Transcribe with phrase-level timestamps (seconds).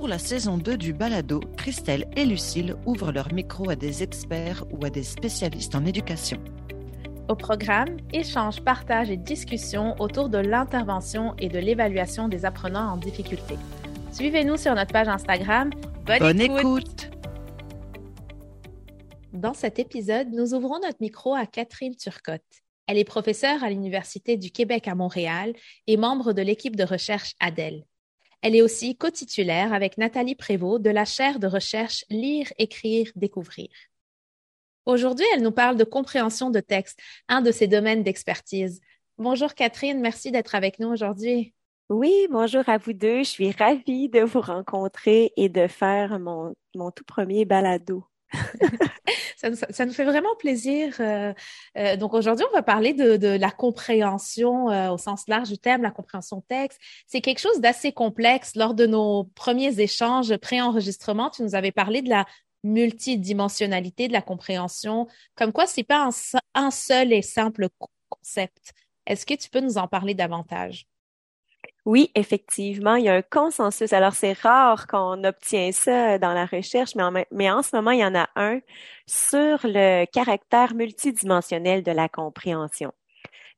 [0.00, 4.64] Pour la saison 2 du Balado, Christelle et Lucille ouvrent leur micro à des experts
[4.70, 6.42] ou à des spécialistes en éducation.
[7.28, 12.96] Au programme, échanges, partages et discussions autour de l'intervention et de l'évaluation des apprenants en
[12.96, 13.56] difficulté.
[14.10, 15.68] Suivez-nous sur notre page Instagram.
[16.06, 17.10] Bonne, écoute.
[19.34, 22.40] Dans cet épisode, nous ouvrons notre micro à Catherine Turcotte.
[22.86, 25.52] Elle est professeure à l'Université du Québec à Montréal
[25.86, 27.84] et membre de l'équipe de recherche ADEL.
[28.42, 33.68] Elle est aussi co-titulaire avec Nathalie Prévost de la chaire de recherche Lire, écrire, découvrir.
[34.86, 36.98] Aujourd'hui, elle nous parle de compréhension de texte,
[37.28, 38.80] un de ses domaines d'expertise.
[39.18, 41.52] Bonjour Catherine, merci d'être avec nous aujourd'hui.
[41.90, 43.18] Oui, bonjour à vous deux.
[43.18, 48.04] Je suis ravie de vous rencontrer et de faire mon, mon tout premier balado.
[49.36, 50.94] Ça, nous, ça, nous, fait vraiment plaisir.
[51.00, 51.32] Euh,
[51.76, 55.58] euh, donc aujourd'hui, on va parler de, de la compréhension euh, au sens large du
[55.58, 56.80] thème, la compréhension texte.
[57.06, 58.54] C'est quelque chose d'assez complexe.
[58.56, 62.26] Lors de nos premiers échanges pré-enregistrement, tu nous avais parlé de la
[62.62, 66.10] multidimensionnalité de la compréhension, comme quoi c'est pas un,
[66.54, 67.68] un seul et simple
[68.08, 68.72] concept.
[69.06, 70.89] Est-ce que tu peux nous en parler davantage?
[71.86, 73.92] Oui, effectivement, il y a un consensus.
[73.92, 77.90] Alors, c'est rare qu'on obtient ça dans la recherche, mais en, mais en ce moment,
[77.92, 78.60] il y en a un
[79.06, 82.92] sur le caractère multidimensionnel de la compréhension.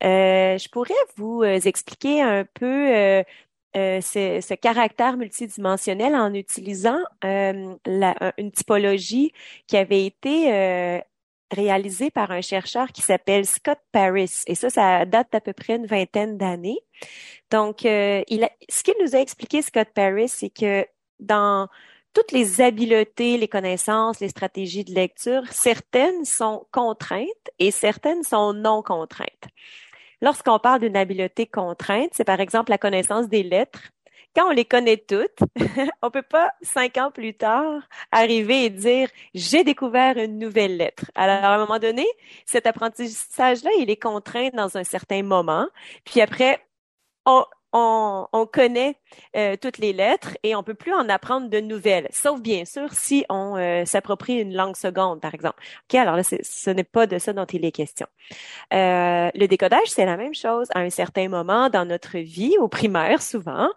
[0.04, 3.22] Euh, je pourrais vous euh, expliquer un peu euh,
[3.74, 7.78] ce, caractère multidimensionnel en utilisant une
[8.52, 9.32] typologie
[9.66, 11.02] qui avait été
[11.52, 14.42] réalisé par un chercheur qui s'appelle Scott Paris.
[14.46, 16.80] Et ça, ça date d'à peu près une vingtaine d'années.
[17.50, 20.86] Donc, euh, a, ce qu'il nous a expliqué, Scott Paris, c'est que
[21.20, 21.68] dans
[22.14, 28.52] toutes les habiletés, les connaissances, les stratégies de lecture, certaines sont contraintes et certaines sont
[28.52, 29.48] non contraintes.
[30.20, 33.90] Lorsqu'on parle d'une habileté contrainte, c'est par exemple la connaissance des lettres
[34.34, 35.38] quand on les connaît toutes,
[36.02, 41.10] on peut pas cinq ans plus tard arriver et dire j'ai découvert une nouvelle lettre.
[41.14, 42.06] Alors à un moment donné,
[42.46, 45.66] cet apprentissage-là, il est contraint dans un certain moment.
[46.04, 46.64] Puis après,
[47.26, 48.96] on, on, on connaît
[49.36, 52.92] euh, toutes les lettres et on peut plus en apprendre de nouvelles, sauf bien sûr
[52.92, 55.62] si on euh, s'approprie une langue seconde, par exemple.
[55.84, 58.06] Ok, alors là, ce n'est pas de ça dont il est question.
[58.72, 60.68] Euh, le décodage, c'est la même chose.
[60.74, 63.68] À un certain moment dans notre vie, au primaire souvent,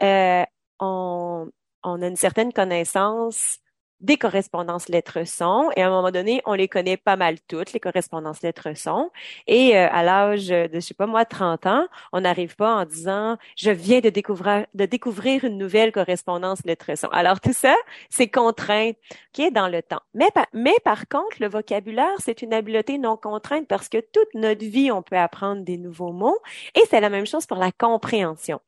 [0.00, 1.50] on,
[1.82, 3.58] on a une certaine connaissance
[4.00, 7.80] des correspondances lettres-sons et à un moment donné, on les connaît pas mal toutes, les
[7.80, 9.10] correspondances lettres-sons.
[9.46, 12.84] Et euh, à l'âge de, je sais pas moi, 30 ans, on n'arrive pas en
[12.84, 17.08] disant, je viens de découvrir, de découvrir une nouvelle correspondance lettres-sons.
[17.12, 17.74] Alors tout ça,
[18.08, 18.92] c'est contraint,
[19.32, 20.02] qui dans le temps.
[20.14, 24.64] Mais, mais par contre, le vocabulaire, c'est une habileté non contrainte parce que toute notre
[24.64, 26.38] vie, on peut apprendre des nouveaux mots
[26.74, 28.60] et c'est la même chose pour la compréhension.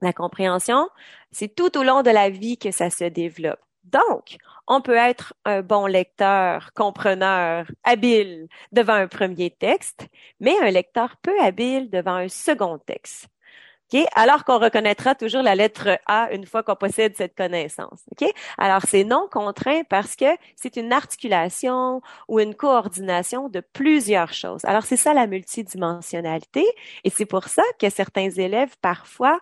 [0.00, 0.88] La compréhension,
[1.32, 3.58] c'est tout au long de la vie que ça se développe.
[3.92, 10.06] Donc, on peut être un bon lecteur, compreneur, habile devant un premier texte,
[10.40, 13.28] mais un lecteur peu habile devant un second texte.
[13.90, 14.06] Okay?
[14.14, 18.02] Alors qu'on reconnaîtra toujours la lettre A une fois qu'on possède cette connaissance.
[18.12, 18.30] Okay?
[18.58, 24.64] Alors, c'est non contraint parce que c'est une articulation ou une coordination de plusieurs choses.
[24.66, 26.66] Alors, c'est ça la multidimensionnalité
[27.04, 29.40] et c'est pour ça que certains élèves parfois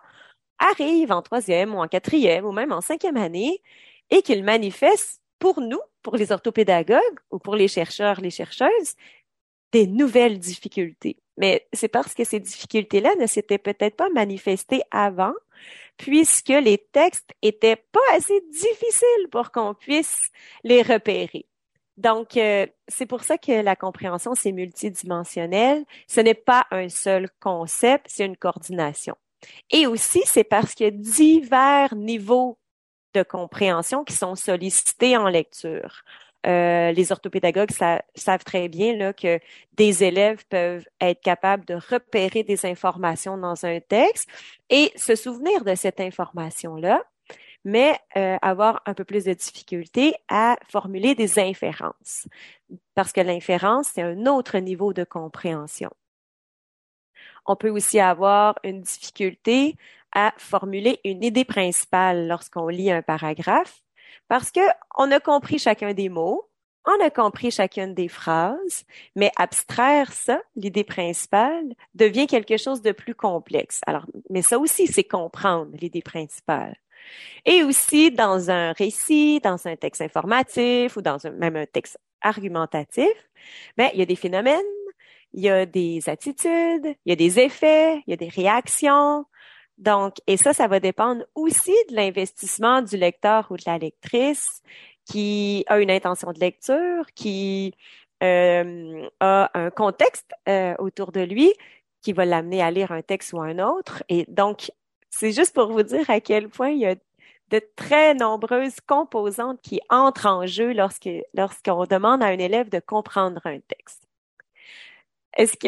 [0.59, 3.61] arrivent en troisième ou en quatrième ou même en cinquième année
[4.09, 8.95] et qu'il manifeste pour nous, pour les orthopédagogues ou pour les chercheurs, les chercheuses,
[9.71, 11.17] des nouvelles difficultés.
[11.37, 15.33] Mais c'est parce que ces difficultés-là ne s'étaient peut-être pas manifestées avant,
[15.97, 20.31] puisque les textes étaient pas assez difficiles pour qu'on puisse
[20.63, 21.45] les repérer.
[21.97, 25.83] Donc, euh, c'est pour ça que la compréhension, c'est multidimensionnel.
[26.07, 29.15] Ce n'est pas un seul concept, c'est une coordination.
[29.71, 32.57] Et aussi, c'est parce qu'il y a divers niveaux
[33.17, 36.03] de compréhension qui sont sollicités en lecture.
[36.45, 39.39] Euh, les orthopédagogues savent très bien que
[39.73, 44.29] des élèves peuvent être capables de repérer des informations dans un texte
[44.69, 47.03] et se souvenir de cette information-là,
[47.65, 52.27] mais euh, avoir un peu plus de difficulté à formuler des inférences,
[52.93, 55.89] parce que l'inférence, c'est un autre niveau de compréhension.
[57.45, 59.75] On peut aussi avoir une difficulté
[60.13, 63.81] à formuler une idée principale lorsqu'on lit un paragraphe
[64.27, 64.61] parce que
[64.97, 66.49] on a compris chacun des mots,
[66.85, 72.93] on a compris chacune des phrases, mais abstraire ça, l'idée principale, devient quelque chose de
[72.93, 73.81] plus complexe.
[73.85, 76.77] Alors, mais ça aussi, c'est comprendre l'idée principale.
[77.45, 81.97] Et aussi, dans un récit, dans un texte informatif ou dans un, même un texte
[82.21, 83.29] argumentatif,
[83.77, 84.61] ben, il y a des phénomènes,
[85.33, 89.25] il y a des attitudes, il y a des effets, il y a des réactions,
[89.77, 94.61] Donc, et ça, ça va dépendre aussi de l'investissement du lecteur ou de la lectrice
[95.05, 97.73] qui a une intention de lecture, qui
[98.23, 101.53] euh, a un contexte euh, autour de lui
[102.01, 104.03] qui va l'amener à lire un texte ou un autre.
[104.09, 104.71] Et donc,
[105.09, 106.95] c'est juste pour vous dire à quel point il y a
[107.49, 112.79] de très nombreuses composantes qui entrent en jeu lorsque lorsqu'on demande à un élève de
[112.79, 114.06] comprendre un texte.
[115.37, 115.67] Est-ce que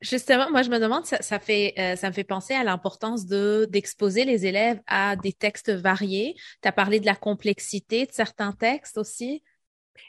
[0.00, 3.26] justement, moi je me demande, ça, ça fait euh, ça me fait penser à l'importance
[3.26, 6.34] de d'exposer les élèves à des textes variés.
[6.62, 9.42] Tu as parlé de la complexité de certains textes aussi.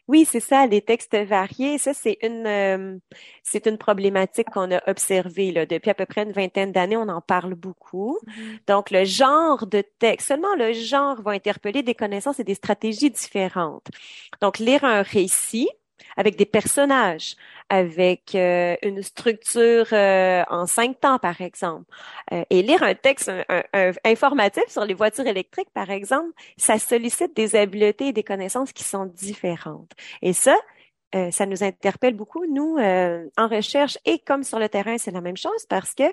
[0.07, 1.77] Oui, c'est ça, les textes variés.
[1.77, 2.97] Ça, c'est une euh,
[3.43, 6.97] c'est une problématique qu'on a observée là, depuis à peu près une vingtaine d'années.
[6.97, 8.17] On en parle beaucoup.
[8.25, 8.59] Mm-hmm.
[8.67, 13.11] Donc, le genre de texte, seulement le genre va interpeller des connaissances et des stratégies
[13.11, 13.87] différentes.
[14.41, 15.69] Donc, lire un récit
[16.17, 17.35] avec des personnages,
[17.69, 21.85] avec euh, une structure euh, en cinq temps, par exemple.
[22.31, 23.31] Euh, et lire un texte
[24.03, 28.83] informatif sur les voitures électriques, par exemple, ça sollicite des habiletés et des connaissances qui
[28.83, 29.91] sont différentes.
[30.21, 30.55] Et ça,
[31.31, 35.37] ça nous interpelle beaucoup, nous, en recherche et comme sur le terrain, c'est la même
[35.37, 36.03] chose parce que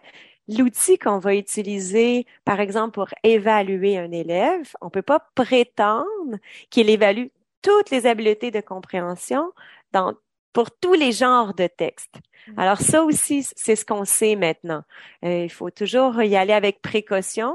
[0.49, 6.38] l'outil qu'on va utiliser, par exemple, pour évaluer un élève, on peut pas prétendre
[6.70, 7.26] qu'il évalue
[7.62, 9.53] toutes les habiletés de compréhension
[9.93, 10.14] dans
[10.53, 12.17] pour tous les genres de textes.
[12.49, 12.59] Mm.
[12.59, 14.82] Alors ça aussi, c'est ce qu'on sait maintenant.
[15.25, 17.55] Euh, il faut toujours y aller avec précaution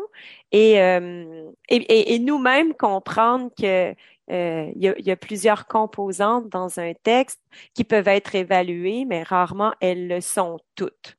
[0.52, 3.94] et, euh, et, et, nous-mêmes comprendre que
[4.32, 7.42] euh, il, y a, il, y a, plusieurs composantes dans un texte
[7.74, 11.18] qui peuvent être évaluées, mais rarement elles le sont toutes.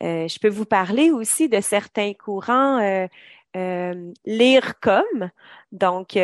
[0.00, 2.80] je peux vous parler aussi de certains courants
[4.24, 5.30] lire comme.
[5.72, 6.16] Donc,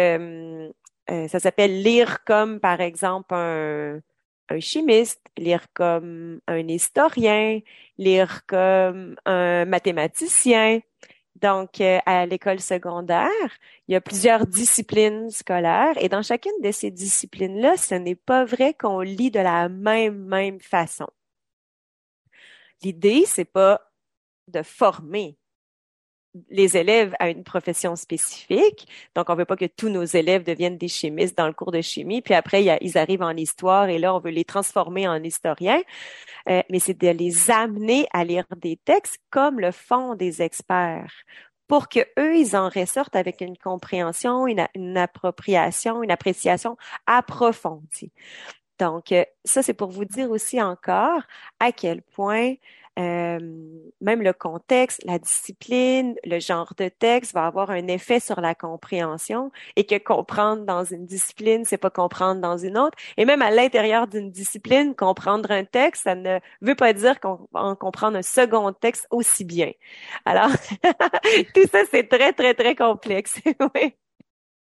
[1.09, 4.01] ça s'appelle lire comme, par exemple, un
[4.49, 7.61] un chimiste, lire comme un historien,
[7.99, 10.81] lire comme un mathématicien.
[11.37, 13.29] Donc, euh, à l'école secondaire,
[13.89, 18.45] il y a plusieurs disciplines scolaires et dans chacune de ces disciplines-là, ce n'est pas
[18.45, 21.09] vrai qu'on lit de la même, même façon.
[22.83, 23.93] L'idée, c'est pas
[24.49, 25.37] de former
[26.51, 28.87] les élèves à une profession spécifique.
[29.15, 31.81] Donc, on veut pas que tous nos élèves deviennent des chimistes dans le cours de
[31.81, 35.83] chimie, puis après, ils arrivent en histoire et là, on veut les transformer en historiens.
[36.49, 41.13] Euh, mais c'est de les amener à lire des textes comme le font des experts
[41.67, 48.13] pour que eux, ils en ressortent avec une compréhension, une, une appropriation, une appréciation approfondie.
[48.79, 51.23] Donc, euh, ça, c'est pour vous dire aussi encore
[51.61, 52.55] à quel point
[52.99, 53.39] euh,
[54.01, 58.55] même le contexte, la discipline, le genre de texte va avoir un effet sur la
[58.55, 62.97] compréhension et que comprendre dans une discipline, c'est pas comprendre dans une autre.
[63.17, 67.49] Et même à l'intérieur d'une discipline, comprendre un texte, ça ne veut pas dire qu'on
[67.53, 69.73] va comprendre un second texte aussi bien.
[70.25, 70.51] Alors,
[71.55, 73.41] tout ça, c'est très, très, très complexe.
[73.75, 73.95] oui.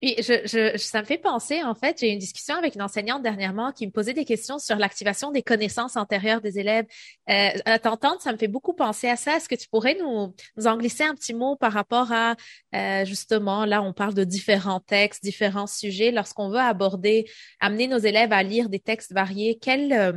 [0.02, 2.82] Puis je, je, ça me fait penser, en fait, j'ai eu une discussion avec une
[2.82, 6.84] enseignante dernièrement qui me posait des questions sur l'activation des connaissances antérieures des élèves.
[7.30, 9.36] Euh, à t'entendre, ça me fait beaucoup penser à ça.
[9.36, 12.36] Est-ce que tu pourrais nous, nous en glisser un petit mot par rapport à,
[12.74, 16.10] euh, justement, là, on parle de différents textes, différents sujets.
[16.10, 17.24] Lorsqu'on veut aborder,
[17.60, 20.12] amener nos élèves à lire des textes variés, quelle euh,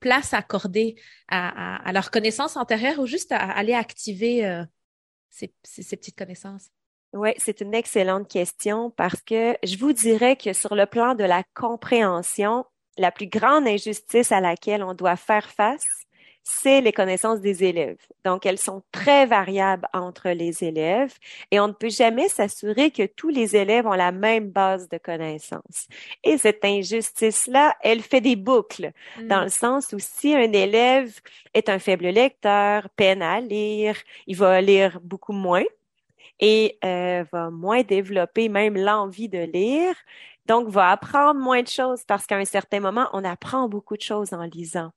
[0.00, 0.94] place accorder
[1.28, 4.64] à, à, à leurs connaissances antérieures ou juste à, aller activer euh,
[5.28, 6.70] ces, ces, ces petites connaissances?
[7.12, 11.24] Oui, c'est une excellente question parce que je vous dirais que sur le plan de
[11.24, 12.64] la compréhension,
[12.98, 15.84] la plus grande injustice à laquelle on doit faire face,
[16.42, 18.00] c'est les connaissances des élèves.
[18.24, 21.14] Donc, elles sont très variables entre les élèves
[21.50, 24.98] et on ne peut jamais s'assurer que tous les élèves ont la même base de
[24.98, 25.88] connaissances.
[26.24, 29.44] Et cette injustice-là, elle fait des boucles dans mm.
[29.44, 31.12] le sens où si un élève
[31.54, 35.64] est un faible lecteur, peine à lire, il va lire beaucoup moins
[36.40, 39.94] et euh, va moins développer même l'envie de lire.
[40.46, 44.02] Donc, va apprendre moins de choses parce qu'à un certain moment, on apprend beaucoup de
[44.02, 44.90] choses en lisant.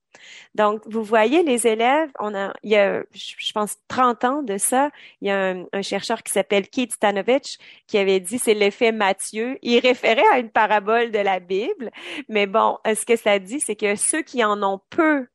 [0.54, 4.58] Donc, vous voyez, les élèves, on a, il y a, je pense, 30 ans de
[4.58, 8.90] ça, il y a un, chercheur qui s'appelle Keith Stanovich qui avait dit c'est l'effet
[8.90, 9.58] Matthieu.
[9.62, 11.90] Il référait à une parabole de la Bible,
[12.28, 15.28] mais bon, ce que ça dit, c'est que ceux qui en ont peu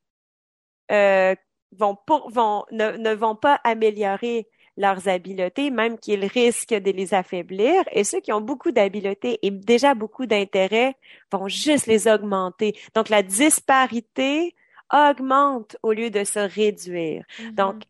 [0.91, 1.35] euh,
[1.71, 4.47] vont, pour, vont ne, ne vont pas améliorer
[4.79, 7.83] leurs habiletés, même qu'ils risquent de les affaiblir.
[7.91, 10.95] Et ceux qui ont beaucoup d'habiletés et déjà beaucoup d'intérêt
[11.31, 12.75] vont juste les augmenter.
[12.95, 14.55] Donc, la disparité
[14.91, 17.25] augmente au lieu de se réduire.
[17.37, 17.55] Mm-hmm.
[17.55, 17.83] Donc,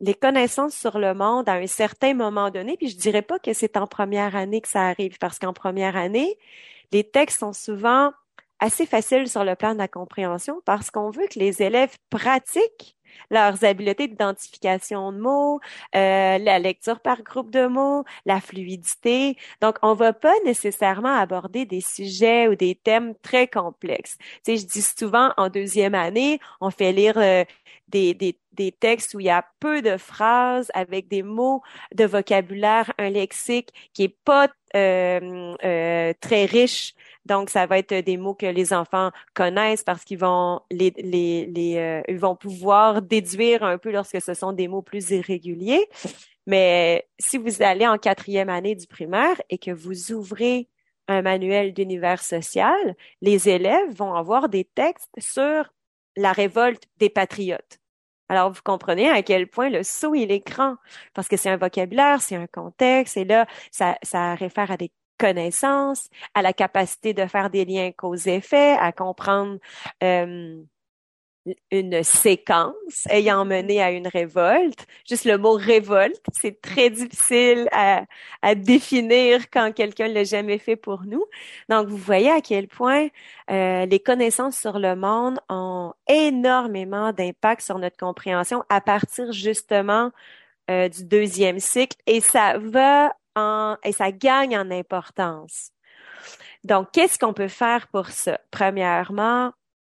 [0.00, 3.52] les connaissances sur le monde à un certain moment donné, puis je dirais pas que
[3.52, 6.38] c'est en première année que ça arrive, parce qu'en première année,
[6.92, 8.12] les textes sont souvent
[8.60, 12.96] assez faciles sur le plan de la compréhension parce qu'on veut que les élèves pratiquent
[13.30, 15.60] leurs habiletés d'identification de mots,
[15.94, 19.36] euh, la lecture par groupe de mots, la fluidité.
[19.60, 24.16] Donc, on va pas nécessairement aborder des sujets ou des thèmes très complexes.
[24.44, 27.44] Tu sais, je dis souvent en deuxième année, on fait lire euh,
[27.88, 31.62] des, des, des textes où il y a peu de phrases avec des mots
[31.94, 36.94] de vocabulaire, un lexique qui est pas euh, euh, très riche.
[37.24, 41.76] Donc, ça va être des mots que les enfants connaissent parce qu'ils vont les, les,
[41.76, 45.86] euh, ils vont pouvoir déduire un peu lorsque ce sont des mots plus irréguliers.
[46.46, 50.68] Mais si vous allez en quatrième année du primaire et que vous ouvrez
[51.08, 55.72] un manuel d'univers social, les élèves vont avoir des textes sur
[56.16, 57.78] la révolte des patriotes.
[58.28, 60.76] Alors, vous comprenez à quel point le saut, il est grand,
[61.12, 64.90] parce que c'est un vocabulaire, c'est un contexte, et là, ça, ça réfère à des
[65.22, 69.58] connaissances, à la capacité de faire des liens cause-effet, à comprendre
[70.02, 70.60] euh,
[71.70, 74.86] une séquence ayant mené à une révolte.
[75.08, 78.04] Juste le mot révolte, c'est très difficile à,
[78.42, 81.24] à définir quand quelqu'un l'a jamais fait pour nous.
[81.68, 83.08] Donc, vous voyez à quel point
[83.50, 90.10] euh, les connaissances sur le monde ont énormément d'impact sur notre compréhension à partir justement
[90.70, 95.70] euh, du deuxième cycle et ça va et ça gagne en importance.
[96.64, 98.40] Donc, qu'est-ce qu'on peut faire pour ça?
[98.50, 99.52] Premièrement,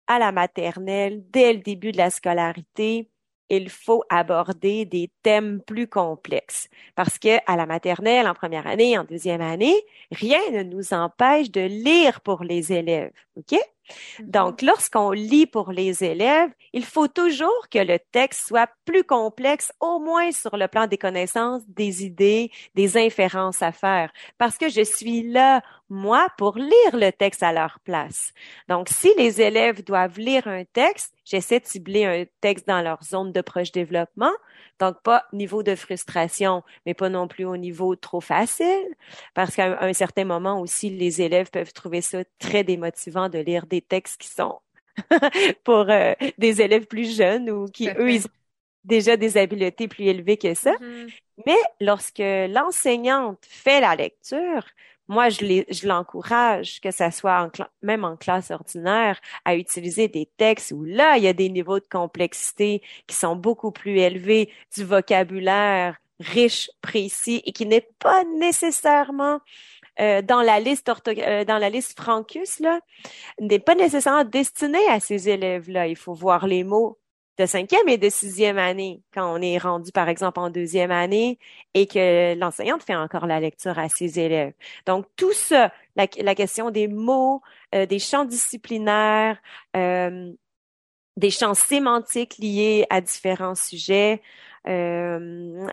[0.07, 3.11] à la maternelle, dès le début de la scolarité,
[3.49, 6.69] il faut aborder des thèmes plus complexes.
[6.95, 9.77] Parce que à la maternelle, en première année, en deuxième année,
[10.11, 13.13] rien ne nous empêche de lire pour les élèves.
[13.89, 14.31] Mm-hmm.
[14.31, 19.73] Donc, lorsqu'on lit pour les élèves, il faut toujours que le texte soit plus complexe,
[19.81, 24.69] au moins sur le plan des connaissances, des idées, des inférences à faire, parce que
[24.69, 28.33] je suis là, moi, pour lire le texte à leur place.
[28.69, 33.03] Donc, si les élèves doivent lire un texte, j'essaie de cibler un texte dans leur
[33.05, 34.33] zone de proche développement,
[34.79, 38.87] donc pas niveau de frustration, mais pas non plus au niveau trop facile,
[39.35, 43.67] parce qu'à un certain moment aussi, les élèves peuvent trouver ça très démotivant de lire
[43.67, 44.61] des textes qui sont
[45.65, 48.31] pour euh, des élèves plus jeunes ou qui, eux, ils ont
[48.85, 50.73] déjà des habiletés plus élevées que ça.
[50.73, 51.11] Mm-hmm.
[51.47, 54.65] Mais lorsque l'enseignante fait la lecture,
[55.09, 57.51] moi, je l'encourage, que ça soit en
[57.83, 61.79] même en classe ordinaire, à utiliser des textes où là, il y a des niveaux
[61.79, 68.25] de complexité qui sont beaucoup plus élevés, du vocabulaire riche, précis et qui n'est pas
[68.39, 69.41] nécessairement
[70.01, 72.81] euh, dans la liste euh, dans la liste Francus là,
[73.41, 75.87] n'est pas nécessairement destiné à ces élèves-là.
[75.89, 76.99] Il faut voir les mots
[77.39, 81.39] de cinquième et de sixième année, quand on est rendu, par exemple, en deuxième année
[81.75, 84.55] et que l'enseignante fait encore la lecture à ses élèves.
[84.87, 87.43] Donc, tout ça, la, question des mots,
[87.75, 89.39] euh, des champs disciplinaires,
[89.77, 90.33] euh,
[91.17, 94.23] des champs sémantiques liés à différents sujets,
[94.69, 95.67] euh,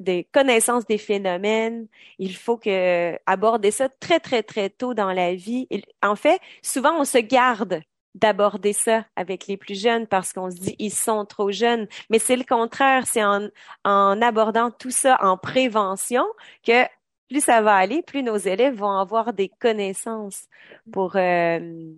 [0.00, 1.86] des connaissances des phénomènes.
[2.18, 5.68] Il faut que aborder ça très très très tôt dans la vie.
[6.02, 7.82] en fait, souvent on se garde
[8.14, 11.86] d'aborder ça avec les plus jeunes parce qu'on se dit ils sont trop jeunes.
[12.10, 13.48] Mais c'est le contraire, c'est en,
[13.84, 16.24] en abordant tout ça en prévention
[16.66, 16.84] que
[17.28, 20.48] plus ça va aller, plus nos élèves vont avoir des connaissances
[20.90, 21.92] pour euh,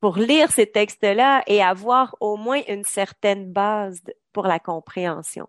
[0.00, 4.00] pour lire ces textes-là et avoir au moins une certaine base
[4.32, 5.48] pour la compréhension.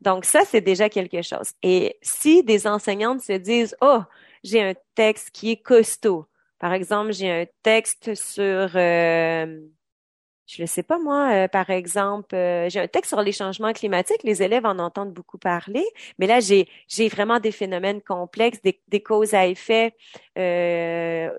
[0.00, 1.52] Donc ça, c'est déjà quelque chose.
[1.62, 4.00] Et si des enseignantes se disent, oh,
[4.44, 6.26] j'ai un texte qui est costaud,
[6.58, 9.60] par exemple, j'ai un texte sur, euh,
[10.46, 13.72] je ne sais pas moi, euh, par exemple, euh, j'ai un texte sur les changements
[13.72, 14.22] climatiques.
[14.22, 15.84] Les élèves en entendent beaucoup parler,
[16.18, 19.94] mais là, j'ai j'ai vraiment des phénomènes complexes, des, des causes à effet
[20.38, 21.30] euh,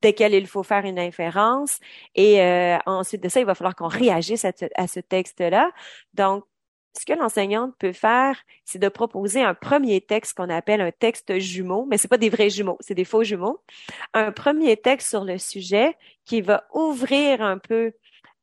[0.00, 1.80] desquels il faut faire une inférence.
[2.14, 2.40] Et
[2.86, 5.70] ensuite de ça, il va falloir qu'on réagisse à, à ce texte-là.
[6.14, 6.44] Donc,
[6.98, 11.38] ce que l'enseignante peut faire, c'est de proposer un premier texte qu'on appelle un texte
[11.38, 13.60] jumeau, mais c'est pas des vrais jumeaux, c'est des faux jumeaux.
[14.14, 17.92] Un premier texte sur le sujet qui va ouvrir un peu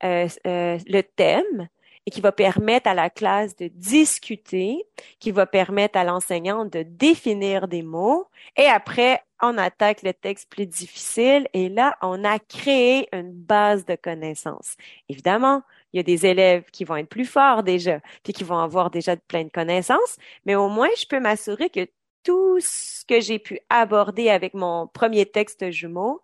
[0.04, 1.68] euh, euh, le thème
[2.06, 4.84] et qui va permettre à la classe de discuter,
[5.20, 8.28] qui va permettre à l'enseignante de définir des mots.
[8.58, 13.86] Et après, on attaque le texte plus difficile et là, on a créé une base
[13.86, 14.76] de connaissances.
[15.08, 18.58] Évidemment, il y a des élèves qui vont être plus forts déjà, puis qui vont
[18.58, 21.88] avoir déjà plein de connaissances, mais au moins, je peux m'assurer que
[22.24, 26.22] tout ce que j'ai pu aborder avec mon premier texte jumeau,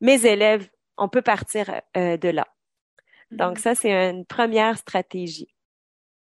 [0.00, 2.46] mes élèves, on peut partir euh, de là.
[3.30, 3.62] Donc mm-hmm.
[3.62, 5.48] ça, c'est une première stratégie.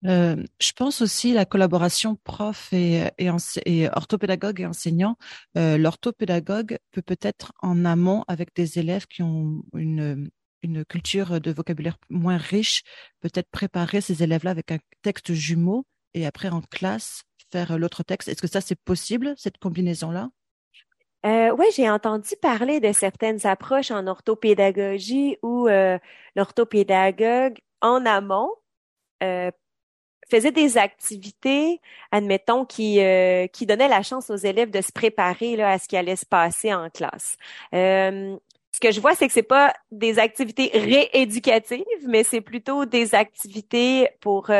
[0.04, 5.16] Euh, je pense aussi la collaboration prof et, et, orthopédagogue et enseignant.
[5.56, 10.30] Euh, l'orthopédagogue peut peut-être en amont avec des élèves qui ont une
[10.66, 12.82] une culture de vocabulaire moins riche,
[13.20, 18.28] peut-être préparer ces élèves-là avec un texte jumeau et après en classe faire l'autre texte.
[18.28, 20.28] Est-ce que ça, c'est possible, cette combinaison-là?
[21.24, 25.98] Euh, oui, j'ai entendu parler de certaines approches en orthopédagogie où euh,
[26.36, 28.50] l'orthopédagogue, en amont,
[29.22, 29.50] euh,
[30.30, 31.80] faisait des activités,
[32.12, 36.16] admettons, qui, euh, donnaient la chance aux élèves de se préparer à ce qui allait
[36.16, 37.36] se passer en classe.
[37.74, 38.36] Euh,
[38.76, 43.14] ce que je vois, c'est que c'est pas des activités rééducatives, mais c'est plutôt des
[43.14, 44.50] activités pour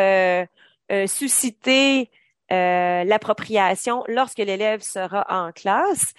[1.07, 2.11] susciter
[2.49, 6.15] l'appropriation lorsque l'élève sera en classe.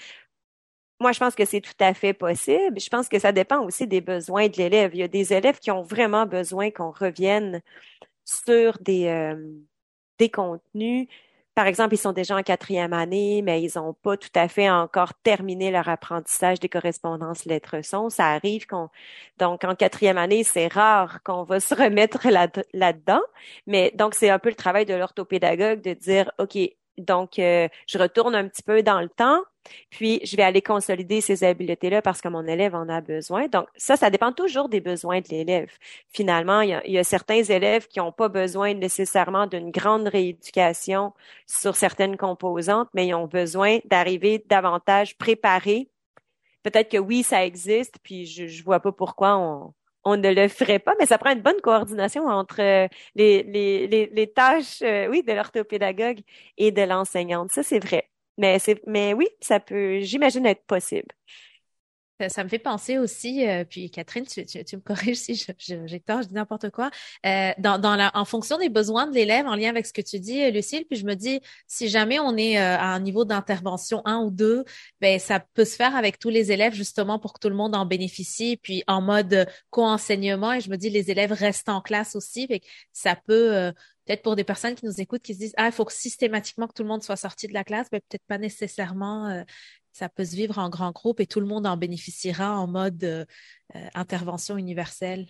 [0.99, 2.79] Moi, je pense que c'est tout à fait possible.
[2.79, 4.93] Je pense que ça dépend aussi des besoins de l'élève.
[4.93, 7.61] Il y a des élèves qui ont vraiment besoin qu'on revienne
[8.25, 9.35] sur des, euh,
[10.19, 11.07] des contenus.
[11.57, 14.69] Par exemple, ils sont déjà en quatrième année, mais ils n'ont pas tout à fait
[14.69, 18.11] encore terminé leur apprentissage des correspondances lettres-sons.
[18.11, 18.89] Ça arrive qu'on,
[19.39, 23.21] donc en quatrième année, c'est rare qu'on va se remettre là, là-dedans.
[23.65, 26.59] Mais donc, c'est un peu le travail de l'orthopédagogue de dire, OK,
[26.99, 29.41] donc, euh, je retourne un petit peu dans le temps,
[29.89, 33.47] puis je vais aller consolider ces habiletés-là parce que mon élève en a besoin.
[33.47, 35.71] Donc, ça, ça dépend toujours des besoins de l'élève.
[36.11, 41.13] Finalement, il y, a, certains élèves qui n'ont pas besoin nécessairement d'une grande rééducation
[41.45, 45.89] sur certaines composantes, mais ils ont besoin d'arriver davantage préparés.
[46.63, 50.79] Peut-être que oui, ça existe, puis je, je vois pas pourquoi on, ne le ferait
[50.79, 56.21] pas, mais ça prend une bonne coordination entre euh, les, tâches, euh, oui, de l'orthopédagogue
[56.57, 57.51] et de l'enseignante.
[57.51, 58.09] Ça, c'est vrai.
[58.37, 61.07] Mais c'est, mais oui, ça peut, j'imagine, être possible.
[62.29, 66.23] Ça, me fait penser aussi, euh, puis Catherine, tu, tu, me corriges si j'ai tort,
[66.23, 66.89] je dis n'importe quoi.
[67.27, 70.01] Euh, dans, dans la, en fonction des besoins de l'élève, en lien avec ce que
[70.01, 73.23] tu dis, euh, Lucille, puis je me dis, si jamais on est à un niveau
[73.23, 74.65] d'intervention 1 ou 2,
[74.99, 77.75] ben ça peut se faire avec tous les élèves justement pour que tout le monde
[77.75, 80.53] en bénéficie, puis en mode co-enseignement.
[80.53, 83.71] Et je me dis, les élèves restent en classe aussi, fait que ça peut
[84.05, 86.67] peut-être pour des personnes qui nous écoutent, qui se disent ah il faut que systématiquement
[86.67, 89.43] que tout le monde soit sorti de la classe, mais peut-être pas nécessairement
[89.97, 93.03] ça peut se vivre en grand groupe et tout le monde en bénéficiera en mode
[93.03, 93.25] euh,
[93.75, 95.25] euh, intervention universelle?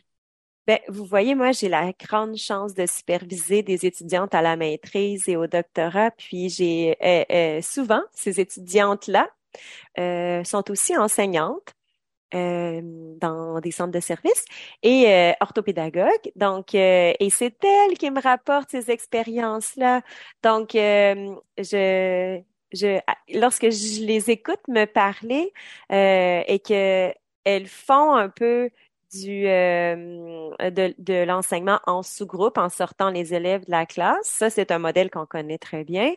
[0.68, 5.30] Ben, vous voyez, moi, j'ai la grande chance de superviser des étudiantes à la maîtrise
[5.30, 9.30] et au doctorat, puis j'ai euh, souvent ces étudiantes-là
[10.44, 11.74] sont aussi enseignantes.
[12.34, 14.44] dans des centres de services
[14.84, 16.32] et orthopédagogues.
[16.36, 20.02] Donc, et c'est elle qui me rapporte ces expériences-là.
[20.44, 23.00] Donc, je je,
[23.34, 25.54] lorsque je les écoute me parler
[25.92, 28.70] euh, et que elles font un peu
[29.14, 34.28] du euh, de, de l'enseignement en sous-groupe en sortant les élèves de la classe.
[34.28, 36.14] Ça, c'est un modèle qu'on connaît très bien.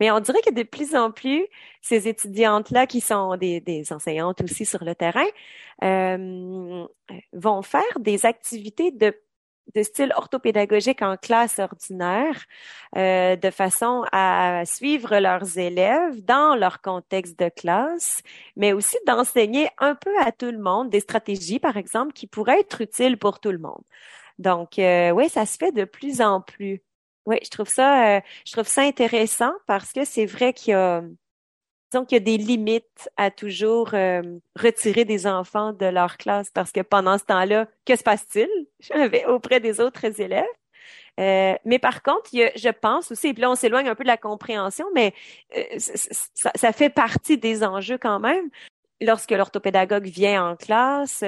[0.00, 1.46] Mais on dirait que de plus en plus,
[1.80, 5.26] ces étudiantes-là, qui sont des, des enseignantes aussi sur le terrain,
[5.84, 6.84] euh,
[7.32, 9.16] vont faire des activités de
[9.74, 12.44] de style orthopédagogique en classe ordinaire,
[12.96, 18.22] euh, de façon à suivre leurs élèves dans leur contexte de classe,
[18.56, 22.60] mais aussi d'enseigner un peu à tout le monde des stratégies, par exemple, qui pourraient
[22.60, 23.82] être utiles pour tout le monde.
[24.38, 26.82] Donc, euh, oui, ça se fait de plus en plus.
[27.26, 30.74] Oui, je trouve ça, euh, je trouve ça intéressant parce que c'est vrai qu'il y
[30.74, 31.02] a
[31.92, 34.22] donc, il y a des limites à toujours euh,
[34.58, 38.48] retirer des enfants de leur classe parce que pendant ce temps-là, que se passe-t-il?
[39.28, 40.44] Auprès des autres élèves?
[41.20, 43.88] Euh, mais par contre, il y a, je pense aussi, et puis là on s'éloigne
[43.88, 45.12] un peu de la compréhension, mais
[45.56, 48.48] euh, ça, fait partie des enjeux quand même.
[49.02, 51.22] Lorsque l'orthopédagogue vient en classe,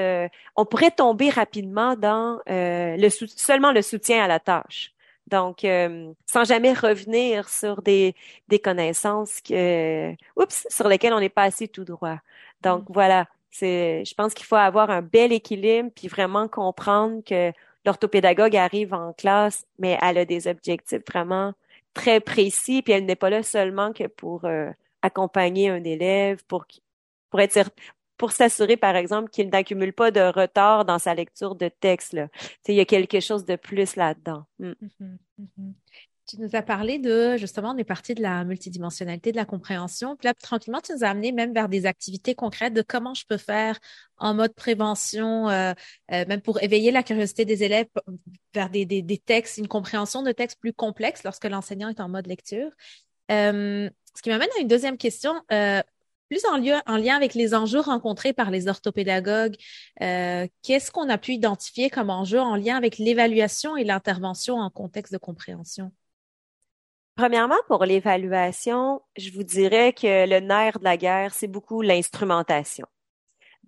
[0.56, 4.93] on pourrait tomber rapidement dans le seulement le soutien à la tâche.
[5.26, 8.14] Donc, euh, sans jamais revenir sur des,
[8.48, 12.18] des connaissances que, oups, sur lesquelles on n'est pas assez tout droit.
[12.60, 12.92] Donc, mm.
[12.92, 17.52] voilà, c'est, je pense qu'il faut avoir un bel équilibre puis vraiment comprendre que
[17.84, 21.52] l'orthopédagogue arrive en classe, mais elle a des objectifs vraiment
[21.94, 24.70] très précis, puis elle n'est pas là seulement que pour euh,
[25.02, 26.66] accompagner un élève, pour
[27.30, 27.70] pour être
[28.16, 32.16] pour s'assurer, par exemple, qu'il n'accumule pas de retard dans sa lecture de texte.
[32.68, 34.44] Il y a quelque chose de plus là-dedans.
[34.58, 34.70] Mm.
[34.70, 35.72] Mm-hmm, mm-hmm.
[36.26, 40.16] Tu nous as parlé de, justement, on est parti de la multidimensionnalité, de la compréhension.
[40.16, 43.26] Puis là, tranquillement, tu nous as amené même vers des activités concrètes de comment je
[43.26, 43.78] peux faire
[44.16, 45.74] en mode prévention, euh,
[46.12, 47.88] euh, même pour éveiller la curiosité des élèves
[48.54, 52.26] vers des, des, textes, une compréhension de textes plus complexes lorsque l'enseignant est en mode
[52.26, 52.70] lecture.
[53.30, 55.34] Euh, ce qui m'amène à une deuxième question.
[55.52, 55.82] Euh,
[56.34, 59.54] plus en, lien avec les enjeux rencontrés par les orthopédagogues,
[60.02, 64.68] euh, qu'est-ce qu'on a pu identifier comme enjeu en lien avec l'évaluation et l'intervention en
[64.68, 65.92] contexte de compréhension?
[67.14, 72.86] Premièrement, pour l'évaluation, je vous dirais que le nerf de la guerre, c'est beaucoup l'instrumentation.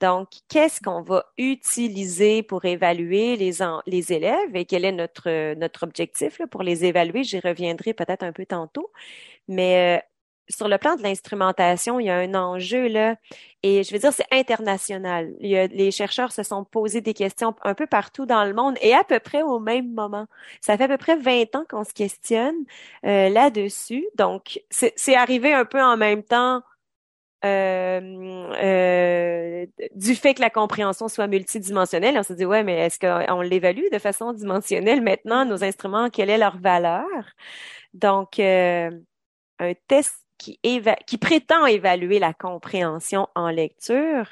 [0.01, 5.85] Donc, qu'est-ce qu'on va utiliser pour évaluer les, les élèves et quel est notre, notre
[5.85, 7.23] objectif pour les évaluer?
[7.23, 8.91] J'y reviendrai peut-être un peu tantôt.
[9.49, 10.16] Mais euh,
[10.49, 13.17] sur le plan de l'instrumentation, il y a un enjeu là,
[13.63, 15.35] et je veux dire, c'est international.
[15.41, 18.55] Il y a, les chercheurs se sont posés des questions un peu partout dans le
[18.55, 20.27] monde et à peu près au même moment.
[20.61, 22.57] Ça fait à peu près 20 ans qu'on se questionne
[23.05, 24.07] euh, là-dessus.
[24.17, 26.63] Donc, c'est arrivé un peu en même temps
[27.45, 28.01] euh,
[28.63, 32.17] euh, du fait que la compréhension soit multidimensionnelle.
[32.19, 36.31] On se dit, ouais, mais est-ce qu'on l'évalue de façon dimensionnelle maintenant, nos instruments, quelle
[36.31, 37.05] est leur valeur?
[37.95, 38.91] Donc, euh,
[39.59, 44.29] un test qui, prétend évaluer la compréhension en lecture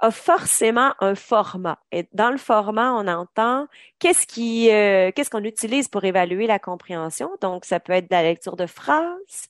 [0.00, 1.78] a forcément un format.
[1.92, 3.66] Et dans le format, on entend euh,
[4.00, 7.30] qu'est-ce qu'on utilise pour évaluer la compréhension.
[7.40, 9.48] Donc, ça peut être de la lecture de phrases,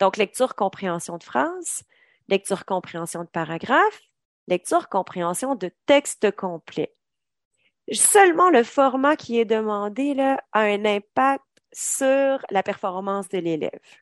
[0.00, 1.84] donc lecture compréhension de phrases,
[2.28, 4.02] lecture compréhension de paragraphes,
[4.48, 6.92] lecture compréhension de texte complet.
[7.92, 14.01] Seulement le format qui est demandé a un impact sur la performance de l'élève.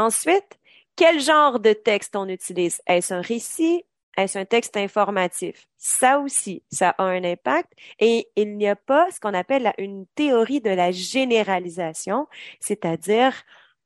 [0.00, 0.58] Ensuite,
[0.96, 2.80] quel genre de texte on utilise?
[2.86, 3.84] Est-ce un récit?
[4.16, 5.66] Est-ce un texte informatif?
[5.76, 10.06] Ça aussi, ça a un impact et il n'y a pas ce qu'on appelle une
[10.14, 12.28] théorie de la généralisation,
[12.60, 13.34] c'est-à-dire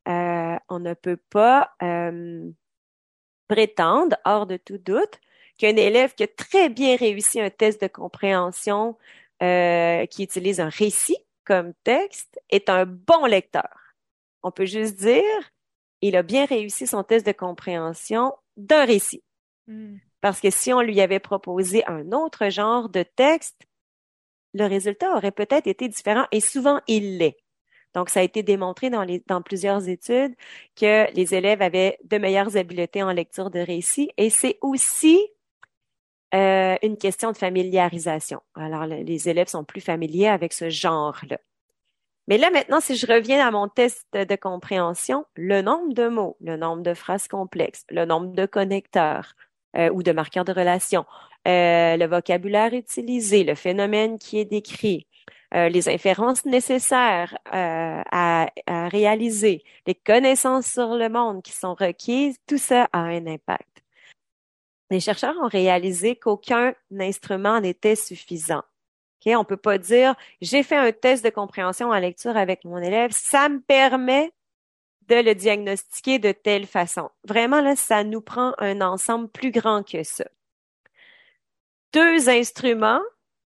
[0.07, 2.49] euh, on ne peut pas euh,
[3.49, 5.19] prétendre, hors de tout doute,
[5.59, 8.97] qu'un élève qui a très bien réussi un test de compréhension
[9.43, 13.97] euh, qui utilise un récit comme texte est un bon lecteur.
[14.45, 15.54] On peut juste dire
[16.05, 19.23] il a bien réussi son test de compréhension d'un récit.
[19.67, 19.97] Hmm.
[20.21, 23.67] Parce que si on lui avait proposé un autre genre de texte,
[24.53, 27.39] le résultat aurait peut-être été différent et souvent il l'est.
[27.95, 30.35] Donc, ça a été démontré dans, les, dans plusieurs études
[30.77, 35.19] que les élèves avaient de meilleures habiletés en lecture de récits et c'est aussi
[36.35, 38.43] euh, une question de familiarisation.
[38.55, 41.39] Alors, les élèves sont plus familiers avec ce genre-là.
[42.27, 46.37] Mais là, maintenant, si je reviens à mon test de compréhension, le nombre de mots,
[46.41, 49.35] le nombre de phrases complexes, le nombre de connecteurs
[49.77, 51.05] euh, ou de marqueurs de relation,
[51.47, 55.07] euh, le vocabulaire utilisé, le phénomène qui est décrit,
[55.55, 62.39] euh, les inférences nécessaires à, à réaliser, les connaissances sur le monde qui sont requises,
[62.47, 63.83] tout ça a un impact.
[64.91, 68.63] Les chercheurs ont réalisé qu'aucun instrument n'était suffisant.
[69.25, 69.37] Okay?
[69.37, 73.11] On peut pas dire j'ai fait un test de compréhension en lecture avec mon élève,
[73.13, 74.33] ça me permet
[75.09, 77.11] de le diagnostiquer de telle façon.
[77.25, 80.25] Vraiment, là, ça nous prend un ensemble plus grand que ça.
[81.93, 83.03] Deux instruments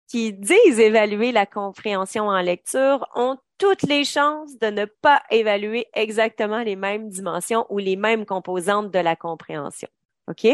[0.08, 5.88] qui disent évaluer la compréhension en lecture ont toutes les chances de ne pas évaluer
[5.94, 9.90] exactement les mêmes dimensions ou les mêmes composantes de la compréhension.
[10.28, 10.46] OK?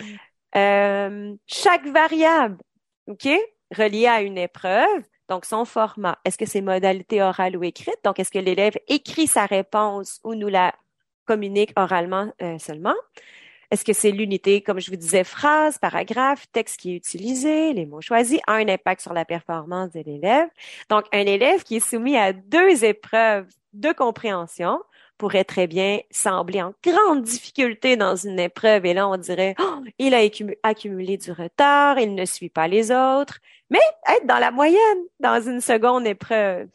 [0.00, 0.04] Mm.
[0.54, 2.58] Euh, chaque variable,
[3.08, 3.28] OK?
[3.76, 6.18] Relié à une épreuve, donc son format.
[6.24, 7.98] Est-ce que c'est modalité orale ou écrite?
[8.04, 10.74] Donc, est-ce que l'élève écrit sa réponse ou nous la
[11.24, 12.94] communique oralement euh, seulement?
[13.70, 17.86] Est-ce que c'est l'unité, comme je vous disais, phrase, paragraphe, texte qui est utilisé, les
[17.86, 20.48] mots choisis, a un impact sur la performance de l'élève?
[20.90, 24.78] Donc, un élève qui est soumis à deux épreuves de compréhension
[25.16, 29.80] pourrait très bien sembler en grande difficulté dans une épreuve et là on dirait oh,
[29.98, 30.20] il a
[30.64, 33.38] accumulé du retard, il ne suit pas les autres,
[33.72, 33.80] mais
[34.16, 36.68] être dans la moyenne dans une seconde épreuve.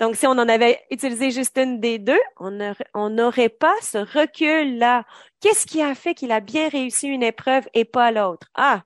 [0.00, 4.78] Donc si on en avait utilisé juste une des deux, on n'aurait pas ce recul
[4.78, 5.04] là.
[5.40, 8.48] Qu'est-ce qui a fait qu'il a bien réussi une épreuve et pas l'autre?
[8.54, 8.84] Ah,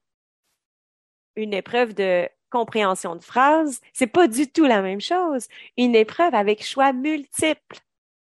[1.36, 5.46] une épreuve de compréhension de phrase, c'est pas du tout la même chose.
[5.76, 7.78] Une épreuve avec choix multiples.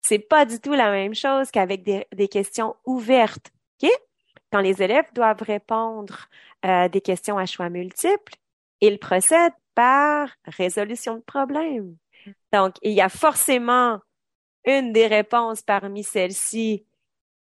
[0.01, 3.51] C'est pas du tout la même chose qu'avec des, questions ouvertes.
[4.51, 6.27] Quand les élèves doivent répondre
[6.63, 8.33] à euh, des questions à choix multiples,
[8.81, 11.95] ils procèdent par résolution de problème.
[12.51, 13.99] Donc, il y a forcément
[14.65, 16.85] une des réponses parmi celles-ci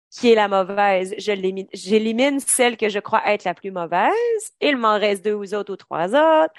[0.10, 1.16] qui est la mauvaise.
[1.18, 4.54] J'élimine celle que je crois être la plus mauvaise.
[4.62, 6.54] Il m'en reste deux ou autres ou trois autres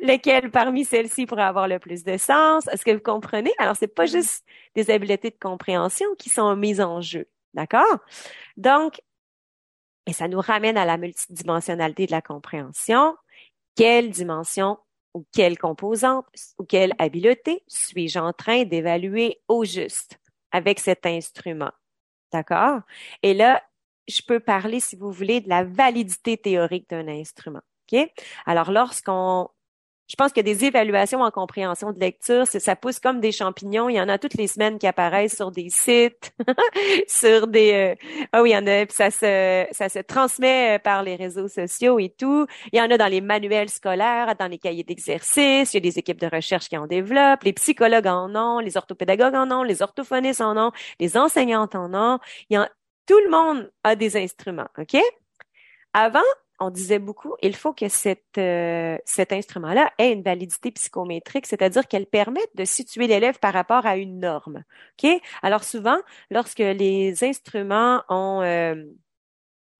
[0.00, 2.66] lesquelles parmi celles-ci pourraient avoir le plus de sens?
[2.68, 3.52] Est-ce que vous comprenez?
[3.58, 7.28] Alors, c'est pas juste des habiletés de compréhension qui sont mises en jeu.
[7.54, 7.98] D'accord?
[8.56, 9.00] Donc,
[10.06, 13.14] et ça nous ramène à la multidimensionnalité de la compréhension.
[13.76, 14.78] Quelle dimension
[15.14, 16.26] ou quelle composante
[16.58, 20.18] ou quelle habileté suis-je en train d'évaluer au juste
[20.50, 21.72] avec cet instrument?
[22.32, 22.80] D'accord?
[23.22, 23.62] Et là,
[24.08, 27.62] je peux parler, si vous voulez, de la validité théorique d'un instrument.
[28.46, 29.48] Alors, lorsqu'on
[30.08, 33.88] je pense que des évaluations en compréhension de lecture, ça pousse comme des champignons.
[33.88, 36.32] Il y en a toutes les semaines qui apparaissent sur des sites,
[37.08, 38.86] sur des euh, ah oui, il y en a.
[38.90, 42.46] ça se ça se transmet euh, par les réseaux sociaux et tout.
[42.72, 45.72] Il y en a dans les manuels scolaires, dans les cahiers d'exercice.
[45.72, 47.44] Il y a des équipes de recherche qui en développent.
[47.44, 51.94] Les psychologues en ont, les orthopédagogues en ont, les orthophonistes en ont, les enseignantes en
[51.94, 52.18] ont.
[52.50, 52.68] Il y a,
[53.06, 55.00] tout le monde a des instruments, ok?
[55.94, 56.20] Avant,
[56.62, 57.86] on disait beaucoup, il faut que
[58.38, 63.84] euh, cet instrument-là ait une validité psychométrique, c'est-à-dire qu'elle permette de situer l'élève par rapport
[63.86, 64.62] à une norme.
[65.02, 65.10] Ok?
[65.42, 65.98] Alors souvent,
[66.30, 68.84] lorsque les instruments ont euh,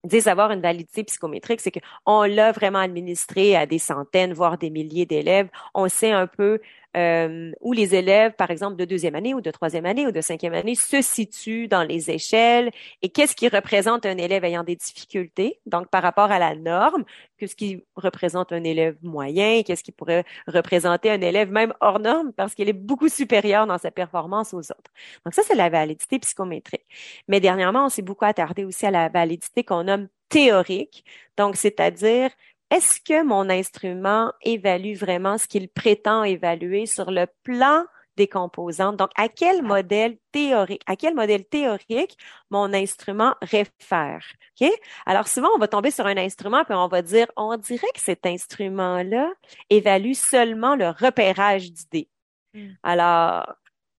[0.03, 4.69] disent avoir une validité psychométrique, c'est qu'on l'a vraiment administré à des centaines, voire des
[4.69, 5.49] milliers d'élèves.
[5.73, 6.59] On sait un peu
[6.95, 10.21] euh, où les élèves, par exemple, de deuxième année ou de troisième année ou de
[10.21, 14.75] cinquième année se situent dans les échelles et qu'est-ce qui représente un élève ayant des
[14.75, 17.03] difficultés, donc par rapport à la norme,
[17.37, 22.31] qu'est-ce qui représente un élève moyen, qu'est-ce qui pourrait représenter un élève même hors norme
[22.33, 24.91] parce qu'il est beaucoup supérieur dans sa performance aux autres.
[25.25, 26.85] Donc ça, c'est la validité psychométrique.
[27.27, 31.05] Mais dernièrement, on s'est beaucoup attardé aussi à la validité qu'on nomme théorique,
[31.37, 32.31] donc c'est-à-dire
[32.73, 37.85] est-ce que mon instrument évalue vraiment ce qu'il prétend évaluer sur le plan
[38.17, 38.97] des composantes?
[38.97, 42.17] Donc, à quel modèle théorique, à quel modèle théorique
[42.49, 44.25] mon instrument réfère?
[44.59, 44.67] OK?
[45.05, 48.01] Alors, souvent, on va tomber sur un instrument puis on va dire, on dirait que
[48.01, 49.31] cet instrument-là
[49.69, 52.09] évalue seulement le repérage d'idées.
[52.55, 52.71] Hmm.
[52.81, 53.53] Alors,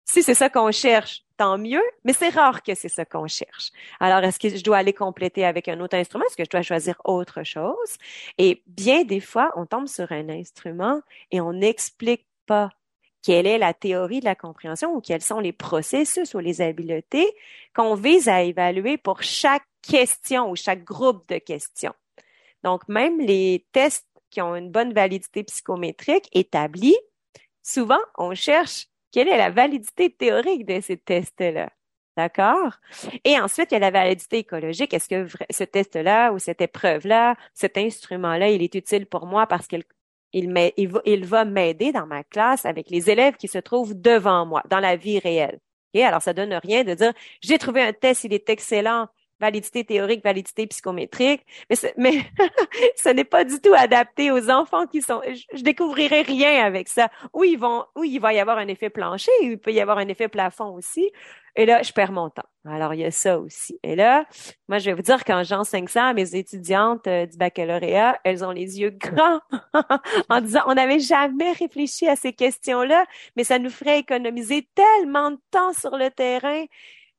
[0.04, 3.70] si c'est ça qu'on cherche, tant mieux, mais c'est rare que c'est ça qu'on cherche.
[4.00, 6.24] Alors, est-ce que je dois aller compléter avec un autre instrument?
[6.26, 7.98] Est-ce que je dois choisir autre chose?
[8.38, 12.70] Et bien des fois, on tombe sur un instrument et on n'explique pas
[13.22, 17.26] quelle est la théorie de la compréhension ou quels sont les processus ou les habiletés
[17.74, 21.94] qu'on vise à évaluer pour chaque question ou chaque groupe de questions.
[22.62, 26.96] Donc, même les tests qui ont une bonne validité psychométrique établie,
[27.62, 31.70] souvent, on cherche quelle est la validité théorique de ces tests-là?
[32.16, 32.72] D'accord?
[33.22, 34.92] Et ensuite, il y a la validité écologique.
[34.92, 39.68] Est-ce que ce test-là ou cette épreuve-là, cet instrument-là, il est utile pour moi parce
[39.68, 39.85] qu'il
[40.33, 44.81] il, va, m'aider dans ma classe avec les élèves qui se trouvent devant moi, dans
[44.81, 45.61] la vie réelle.
[45.92, 49.07] Et alors, ça donne rien de dire, j'ai trouvé un test, il est excellent,
[49.40, 52.24] validité théorique, validité psychométrique, mais, mais
[52.96, 55.20] ce n'est pas du tout adapté aux enfants qui sont.
[55.24, 57.08] Je, découvrirai rien avec ça.
[57.32, 59.98] Oui, ils vont, oui, il va y avoir un effet plancher, il peut y avoir
[59.98, 61.10] un effet plafond aussi.
[61.56, 62.42] Et là, je perds mon temps.
[62.64, 63.78] Alors, il y a ça aussi.
[63.84, 64.24] Et là,
[64.68, 68.50] moi, je vais vous dire, j'enseigne ça à mes étudiantes euh, du baccalauréat, elles ont
[68.50, 69.40] les yeux grands
[70.28, 73.04] en disant, on n'avait jamais réfléchi à ces questions-là,
[73.36, 76.64] mais ça nous ferait économiser tellement de temps sur le terrain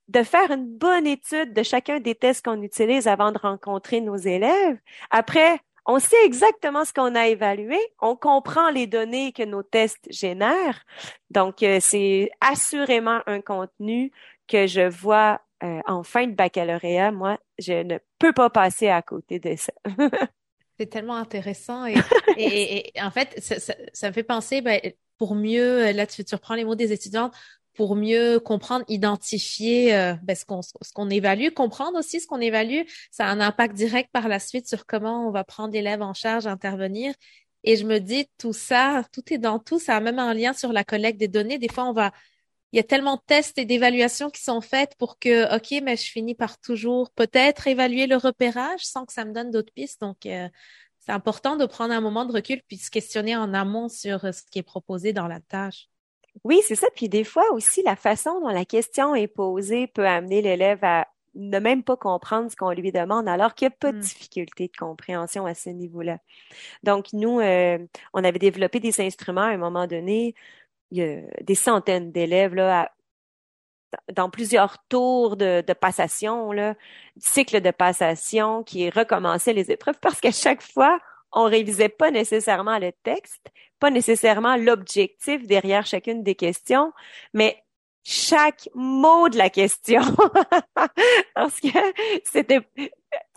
[0.07, 4.17] de faire une bonne étude de chacun des tests qu'on utilise avant de rencontrer nos
[4.17, 4.77] élèves.
[5.09, 10.07] Après, on sait exactement ce qu'on a évalué, on comprend les données que nos tests
[10.09, 10.83] génèrent.
[11.29, 14.11] Donc, euh, c'est assurément un contenu
[14.47, 17.11] que je vois euh, en fin de baccalauréat.
[17.11, 19.73] Moi, je ne peux pas passer à côté de ça.
[20.77, 24.81] c'est tellement intéressant et, en fait, ça, ça, me fait penser, ben,
[25.17, 27.33] pour mieux, là tu, tu reprends les mots des étudiantes,
[27.75, 30.45] pour mieux comprendre, identifier euh, ben, ce
[30.93, 32.81] qu'on évalue, comprendre aussi ce qu'on évalue.
[33.11, 36.13] Ça a un impact direct par la suite sur comment on va prendre l'élève en
[36.13, 37.13] charge, intervenir.
[37.63, 39.79] Et je me dis, tout ça, tout est dans tout.
[39.79, 41.57] Ça a même un lien sur la collecte des données.
[41.57, 42.11] Des fois, on va,
[42.71, 45.97] il y a tellement de tests et d'évaluations qui sont faites pour que, OK, mais
[45.97, 50.01] je finis par toujours peut-être évaluer le repérage sans que ça me donne d'autres pistes.
[50.01, 50.47] Donc, euh,
[50.99, 54.41] c'est important de prendre un moment de recul puis se questionner en amont sur ce
[54.51, 55.87] qui est proposé dans la tâche.
[56.43, 56.87] Oui, c'est ça.
[56.95, 61.07] Puis des fois aussi, la façon dont la question est posée peut amener l'élève à
[61.35, 64.01] ne même pas comprendre ce qu'on lui demande, alors qu'il n'y a pas de mmh.
[64.01, 66.19] difficulté de compréhension à ce niveau-là.
[66.83, 67.77] Donc, nous, euh,
[68.13, 70.33] on avait développé des instruments à un moment donné.
[70.91, 72.91] Il y a des centaines d'élèves là,
[74.13, 76.75] dans plusieurs tours de, de passation, là,
[77.17, 80.99] cycle de passation qui recommençait les épreuves parce qu'à chaque fois,
[81.35, 86.93] on révisait pas nécessairement le texte, pas nécessairement l'objectif derrière chacune des questions,
[87.33, 87.61] mais
[88.03, 90.01] chaque mot de la question.
[91.35, 91.67] Parce que
[92.23, 92.61] c'était,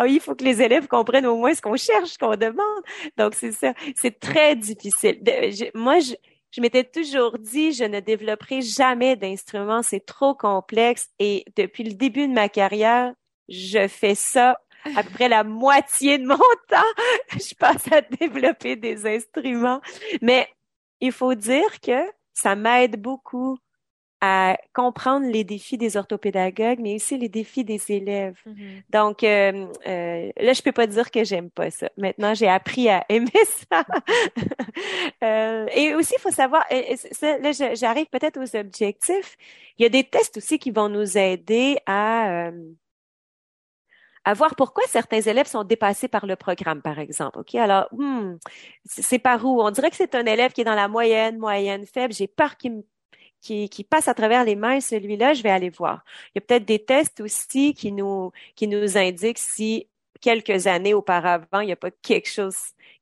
[0.00, 2.82] oh, il faut que les élèves comprennent au moins ce qu'on cherche, ce qu'on demande.
[3.16, 3.72] Donc, c'est ça.
[3.96, 5.20] C'est très difficile.
[5.74, 6.14] moi, je,
[6.50, 11.08] je m'étais toujours dit, je ne développerai jamais d'instruments, c'est trop complexe.
[11.18, 13.12] Et depuis le début de ma carrière,
[13.48, 14.58] je fais ça
[14.96, 16.36] à peu près la moitié de mon
[16.68, 16.94] temps,
[17.32, 19.80] je passe à développer des instruments.
[20.22, 20.48] Mais
[21.00, 23.58] il faut dire que ça m'aide beaucoup
[24.20, 28.36] à comprendre les défis des orthopédagogues, mais aussi les défis des élèves.
[28.46, 28.82] Mhm.
[28.90, 31.88] Donc euh, euh, là, je peux pas dire que j'aime pas ça.
[31.96, 33.30] Maintenant, j'ai appris à aimer
[33.70, 33.84] ça.
[35.22, 36.64] euh, et aussi, il faut savoir,
[37.12, 39.36] ça, là, j'arrive peut-être aux objectifs.
[39.78, 42.52] Il y a des tests aussi qui vont nous aider à euh,
[44.24, 47.40] à voir pourquoi certains élèves sont dépassés par le programme, par exemple.
[47.40, 48.36] Ok, alors, hmm,
[48.84, 49.62] c'est par où?
[49.62, 52.12] On dirait que c'est un élève qui est dans la moyenne, moyenne, faible.
[52.12, 52.82] J'ai peur qu'il
[53.40, 56.02] qui passe à travers les mains, celui-là, je vais aller voir.
[56.28, 59.88] Il y a peut-être des tests aussi qui nous, qui nous indiquent si
[60.20, 62.56] quelques années auparavant, il n'y a pas quelque chose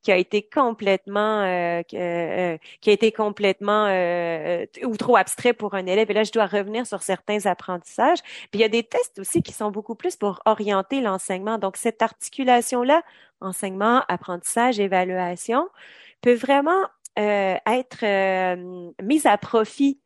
[0.06, 5.74] qui a été complètement euh, euh, qui a été complètement euh, ou trop abstrait pour
[5.74, 6.08] un élève.
[6.10, 8.20] Et là, je dois revenir sur certains apprentissages.
[8.22, 11.58] Puis il y a des tests aussi qui sont beaucoup plus pour orienter l'enseignement.
[11.58, 13.02] Donc cette articulation-là,
[13.40, 15.68] enseignement, apprentissage, évaluation,
[16.20, 16.84] peut vraiment
[17.16, 18.04] être
[19.02, 19.98] mise à profit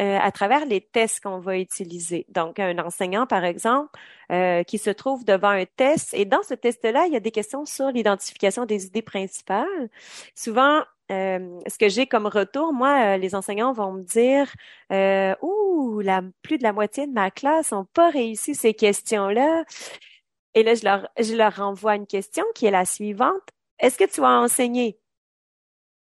[0.00, 2.26] euh, à travers les tests qu'on va utiliser.
[2.28, 3.90] Donc, un enseignant, par exemple,
[4.32, 7.30] euh, qui se trouve devant un test, et dans ce test-là, il y a des
[7.30, 9.88] questions sur l'identification des idées principales.
[10.34, 14.52] Souvent, euh, ce que j'ai comme retour, moi, les enseignants vont me dire,
[15.42, 19.64] ouh, la, plus de la moitié de ma classe n'ont pas réussi ces questions-là.
[20.54, 23.42] Et là, je leur, je leur renvoie une question qui est la suivante.
[23.78, 24.98] Est-ce que tu as enseigné?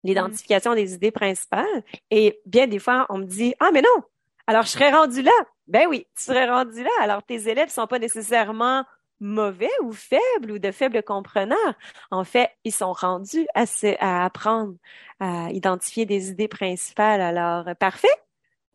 [0.04, 1.84] L'identification des idées principales.
[2.12, 4.04] Et bien des fois, on me dit, ah, mais non,
[4.48, 5.32] alors je serais rendu là.
[5.68, 6.92] Ben oui, tu serais rendu là.
[7.02, 8.84] Alors tes élèves sont pas nécessairement
[9.20, 11.74] mauvais ou faibles ou de faibles compreneurs.
[12.12, 13.64] En fait, ils sont rendus à,
[14.00, 14.76] à apprendre
[15.20, 17.22] à identifier des idées principales.
[17.22, 18.08] Alors, parfait.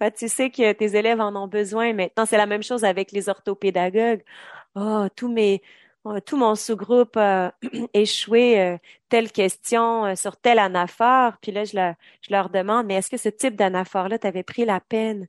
[0.01, 1.93] Ben, tu sais que tes élèves en ont besoin.
[1.93, 4.23] Maintenant, c'est la même chose avec les orthopédagogues.
[4.75, 5.61] Oh, tous mes,
[6.25, 7.55] tout mon sous-groupe a
[7.94, 11.35] échoué euh, telle question euh, sur telle anaphore.
[11.42, 14.81] Puis là, je, je leur demande, mais est-ce que ce type d'anaphore-là t'avait pris la
[14.81, 15.27] peine?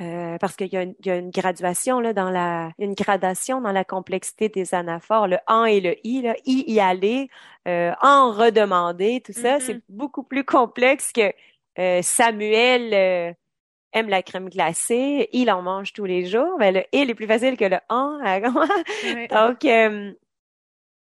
[0.00, 3.84] Euh, parce qu'il y, y, a une graduation là dans la une gradation dans la
[3.84, 7.28] complexité des anaphores le en et le i là i y aller
[7.64, 9.82] en redemander tout ça c'est Mm-hmm.
[9.90, 11.32] beaucoup plus complexe que
[12.02, 13.36] Samuel
[13.94, 17.26] aime la crème glacée, il en mange tous les jours, mais le il est plus
[17.26, 18.18] facile que le en.
[19.30, 20.12] donc, euh,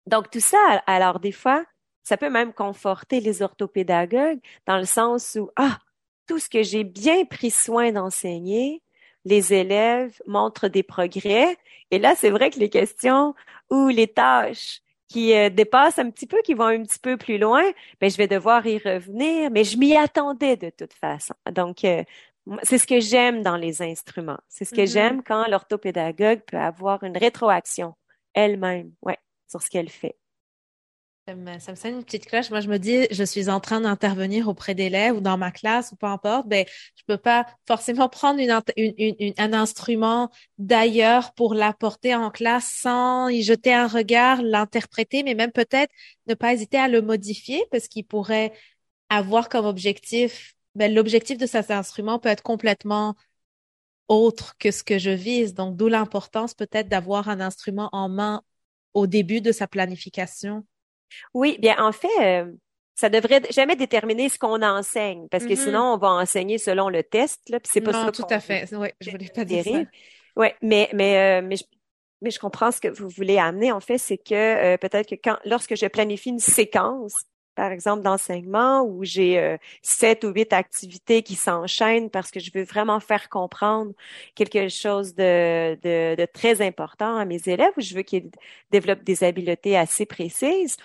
[0.05, 1.65] donc tout ça, alors des fois,
[2.03, 5.79] ça peut même conforter les orthopédagogues dans le sens où ah
[6.27, 8.81] tout ce que j'ai bien pris soin d'enseigner,
[9.25, 11.57] les élèves montrent des progrès.
[11.91, 13.35] Et là, c'est vrai que les questions
[13.69, 17.37] ou les tâches qui euh, dépassent un petit peu, qui vont un petit peu plus
[17.37, 17.63] loin,
[18.01, 21.35] ben je vais devoir y revenir, mais je m'y attendais de toute façon.
[21.51, 22.03] Donc, euh,
[22.63, 24.39] c'est ce que j'aime dans les instruments.
[24.49, 24.87] C'est ce que Mm-hmm.
[24.87, 27.95] j'aime quand l'orthopédagogue peut avoir une rétroaction
[28.33, 30.17] elle-même, ouais, sur ce qu'elle fait.
[31.25, 32.49] Ça me, ça me sonne une petite cloche.
[32.49, 35.93] Moi, je me dis, je suis en train d'intervenir auprès d'élèves ou dans ma classe
[35.93, 36.47] ou peu importe.
[36.49, 36.65] Ben,
[36.97, 38.51] je peux pas forcément prendre une,
[38.97, 45.23] une, une, un instrument d'ailleurs pour l'apporter en classe sans y jeter un regard, l'interpréter,
[45.23, 45.93] mais même peut-être
[46.27, 48.51] ne pas hésiter à le modifier parce qu'il pourrait
[49.09, 53.15] avoir comme objectif ben, l'objectif de cet instrument peut être complètement
[54.07, 55.53] autre que ce que je vise.
[55.53, 58.41] Donc, d'où l'importance peut-être d'avoir un instrument en main
[58.93, 60.65] au début de sa planification.
[61.33, 62.51] Oui, bien, en fait, euh,
[62.95, 65.63] ça devrait jamais déterminer ce qu'on enseigne, parce que Mm-hmm.
[65.63, 68.11] sinon, on va enseigner selon le test, là, puis c'est pas non, ça.
[68.11, 68.67] tout à fait.
[68.75, 69.83] Oui, je voulais pas dire ça.
[70.35, 71.63] Ouais, mais mais euh, mais je,
[72.21, 73.71] mais je comprends ce que vous voulez amener.
[73.71, 77.13] En fait, c'est que euh, peut-être que quand lorsque je planifie une séquence,
[77.55, 82.51] par exemple d'enseignement où j'ai euh, sept ou huit activités qui s'enchaînent parce que je
[82.53, 83.93] veux vraiment faire comprendre
[84.35, 88.31] quelque chose de, de, de très important à mes élèves ou je veux qu'ils
[88.71, 90.77] développent des habiletés assez précises.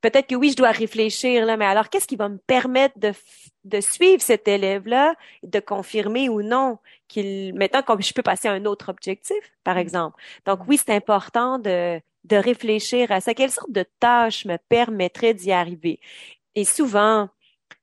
[0.00, 3.12] Peut-être que oui, je dois réfléchir là, mais alors qu'est-ce qui va me permettre de,
[3.64, 8.52] de suivre cet élève-là, de confirmer ou non qu'il maintenant comme je peux passer à
[8.52, 10.20] un autre objectif, par exemple?
[10.44, 13.34] Donc oui, c'est important de de réfléchir à ça.
[13.34, 16.00] Quelle sorte de tâche me permettrait d'y arriver?
[16.54, 17.28] Et souvent,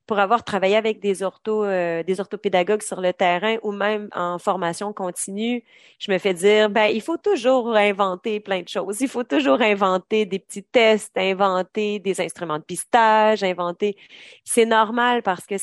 [0.06, 4.38] pour avoir travaillé avec des orthos, euh, des orthopédagogues sur le terrain ou même en
[4.38, 5.63] formation continue,
[5.99, 8.99] je me fais dire, ben, il faut toujours inventer plein de choses.
[9.01, 13.95] Il faut toujours inventer des petits tests, inventer des instruments de pistage, inventer.
[14.43, 15.56] C'est normal parce que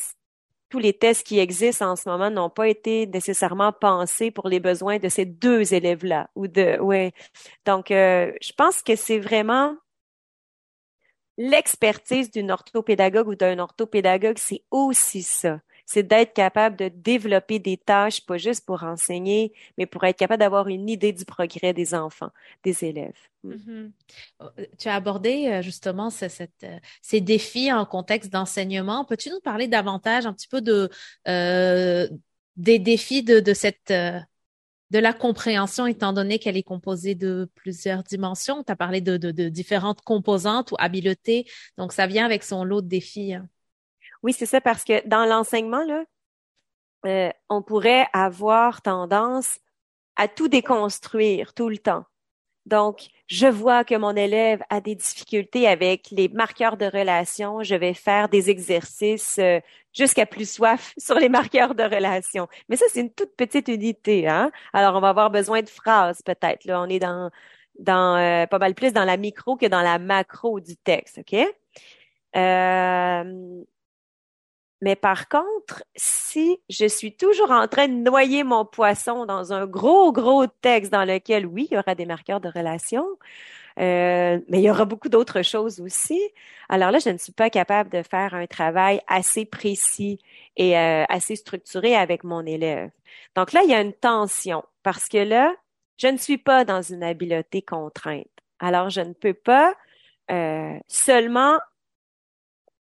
[0.71, 4.61] tous les tests qui existent en ce moment n'ont pas été nécessairement pensés pour les
[4.61, 7.13] besoins de ces deux élèves-là ou de ouais.
[7.67, 9.77] Donc euh, je pense que c'est vraiment
[11.37, 15.61] l'expertise d'une orthopédagogue ou d'un orthopédagogue, c'est aussi ça.
[15.93, 20.39] C'est d'être capable de développer des tâches, pas juste pour enseigner, mais pour être capable
[20.39, 22.31] d'avoir une idée du progrès des enfants,
[22.63, 23.19] des élèves.
[23.43, 23.91] Mm -hmm.
[24.79, 26.65] Tu as abordé justement ce, cette,
[27.03, 29.05] ces défis en contexte d'enseignement.
[29.05, 30.89] Peux-tu nous parler davantage un petit peu de,
[31.27, 32.09] euh,
[32.57, 33.43] des défis de,
[34.93, 38.63] la compréhension, étant donné qu'elle est composée de plusieurs dimensions?
[38.63, 41.47] Tu as parlé de, différentes composantes ou habiletés.
[41.79, 43.35] Donc, ça vient avec son lot de défis.
[43.35, 43.49] Hein.
[44.23, 46.05] Oui, c'est ça, parce que dans l'enseignement, là,
[47.07, 49.59] euh, on pourrait avoir tendance
[50.17, 52.05] à tout déconstruire tout le temps.
[52.67, 57.63] Donc, je vois que mon élève a des difficultés avec les marqueurs de relation.
[57.63, 59.61] Je vais faire des exercices euh,
[59.93, 62.49] jusqu'à plus soif sur les marqueurs de relation.
[62.69, 64.29] Mais ça, c'est une toute petite unité.
[64.29, 64.51] Hein?
[64.73, 66.65] Alors, on va avoir besoin de phrases peut-être.
[66.67, 67.31] Là, on est dans,
[67.79, 71.19] dans euh, pas mal plus dans la micro que dans la macro du texte.
[71.19, 71.35] OK?
[72.37, 73.60] Euh,
[74.81, 79.67] mais par contre, si je suis toujours en train de noyer mon poisson dans un
[79.67, 83.05] gros, gros texte dans lequel, oui, il y aura des marqueurs de relation,
[83.79, 86.21] euh, mais il y aura beaucoup d'autres choses aussi.
[86.69, 90.19] Alors là, je ne suis pas capable de faire un travail assez précis
[90.57, 92.91] et euh, assez structuré avec mon élève.
[93.37, 95.55] Donc là, il y a une tension parce que là,
[95.99, 98.27] je ne suis pas dans une habileté contrainte.
[98.59, 99.75] Alors, je ne peux pas
[100.31, 101.59] euh, seulement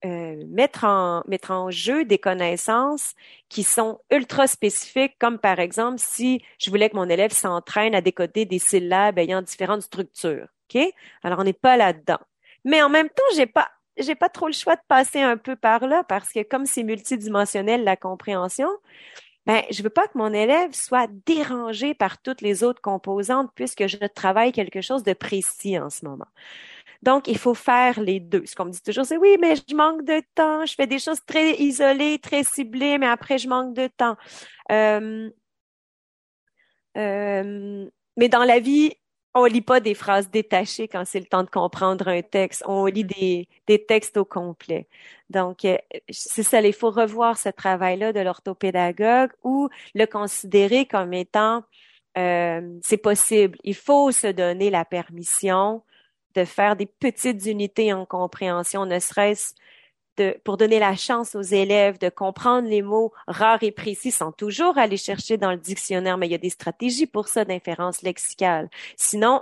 [0.04, 3.14] euh, mettre en mettre en jeu des connaissances
[3.50, 8.02] qui sont ultra spécifiques, comme par exemple si je voulais que mon élève s'entraîne à
[8.02, 10.48] décoder des syllabes ayant différentes structures.
[10.70, 10.82] Ok?
[11.24, 12.20] Alors on n'est pas là-dedans.
[12.66, 15.56] Mais en même temps, j'ai pas j'ai pas trop le choix de passer un peu
[15.56, 18.70] par là parce que comme c'est multidimensionnel la compréhension,
[19.46, 23.88] ben je veux pas que mon élève soit dérangé par toutes les autres composantes puisque
[23.88, 26.28] je travaille quelque chose de précis en ce moment.
[27.06, 28.43] Donc, il faut faire les deux.
[28.47, 30.66] Ce qu'on me dit toujours, c'est oui, mais je manque de temps.
[30.66, 34.18] Je fais des choses très isolées, très ciblées, mais après, je manque de temps.
[34.72, 35.30] Euh,
[36.97, 37.88] euh,
[38.18, 38.93] mais dans la vie,
[39.36, 42.64] on lit pas des phrases détachées quand c'est le temps de comprendre un texte.
[42.66, 44.88] On lit des, des textes au complet.
[45.30, 45.78] Donc, euh,
[46.10, 51.64] c'est ça, il faut revoir ce travail-là de l'orthopédagogue ou le considérer comme étant,
[52.16, 53.60] c'est possible.
[53.64, 55.84] Il faut se donner la permission
[56.36, 59.54] de faire des petites unités en compréhension, ne serait-ce
[60.18, 64.32] de, pour donner la chance aux élèves de comprendre les mots rares et précis sans
[64.32, 68.02] toujours aller chercher dans le dictionnaire, mais il y a des stratégies pour ça d'inférence
[68.02, 68.70] lexicale.
[68.96, 69.42] Sinon,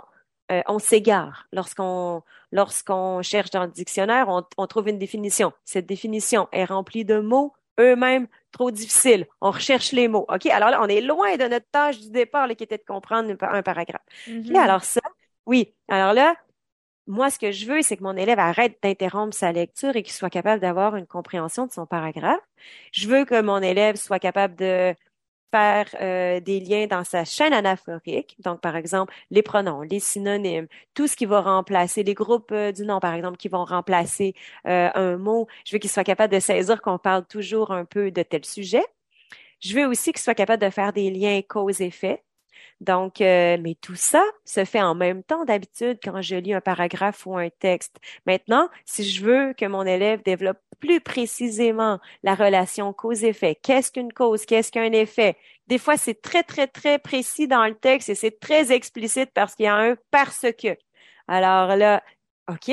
[0.51, 1.47] euh, on s'égare.
[1.51, 5.53] Lorsqu'on lorsqu'on cherche dans le dictionnaire, on, on trouve une définition.
[5.63, 9.27] Cette définition est remplie de mots eux-mêmes trop difficiles.
[9.41, 10.25] On recherche les mots.
[10.29, 10.45] OK?
[10.47, 13.61] Alors là, on est loin de notre tâche du départ qui était de comprendre un,
[13.63, 14.01] paragraphe.
[14.27, 15.01] Mm alors ça,
[15.45, 15.73] oui.
[15.89, 16.35] Alors là,
[17.07, 20.13] moi, ce que je veux, c'est que mon élève arrête d'interrompre sa lecture et qu'il
[20.13, 22.39] soit capable d'avoir une compréhension de son paragraphe.
[22.91, 24.95] Je veux que mon élève soit capable de
[25.53, 28.35] faire euh, des liens dans sa chaîne anaphorique.
[28.39, 32.71] Donc, par exemple, les pronoms, les synonymes, tout ce qui va remplacer, les groupes euh,
[32.71, 34.33] du nom, par exemple, qui vont remplacer
[34.67, 35.47] euh, un mot.
[35.65, 38.83] Je veux qu'il soit capable de saisir qu'on parle toujours un peu de tel sujet.
[39.59, 42.23] Je veux aussi qu'il soit capable de faire des liens cause-effet.
[42.83, 46.59] Donc, euh, mais tout ça se fait en même temps d'habitude quand je lis un
[46.59, 47.95] paragraphe ou un texte.
[48.25, 54.11] Maintenant, si je veux que mon élève développe plus précisément la relation cause-effet, qu'est-ce qu'une
[54.11, 58.15] cause, qu'est-ce qu'un effet, des fois c'est très, très, très précis dans le texte et
[58.15, 60.77] c'est très explicite parce qu'il y a un parce que.
[61.29, 62.03] Alors là,
[62.49, 62.71] OK,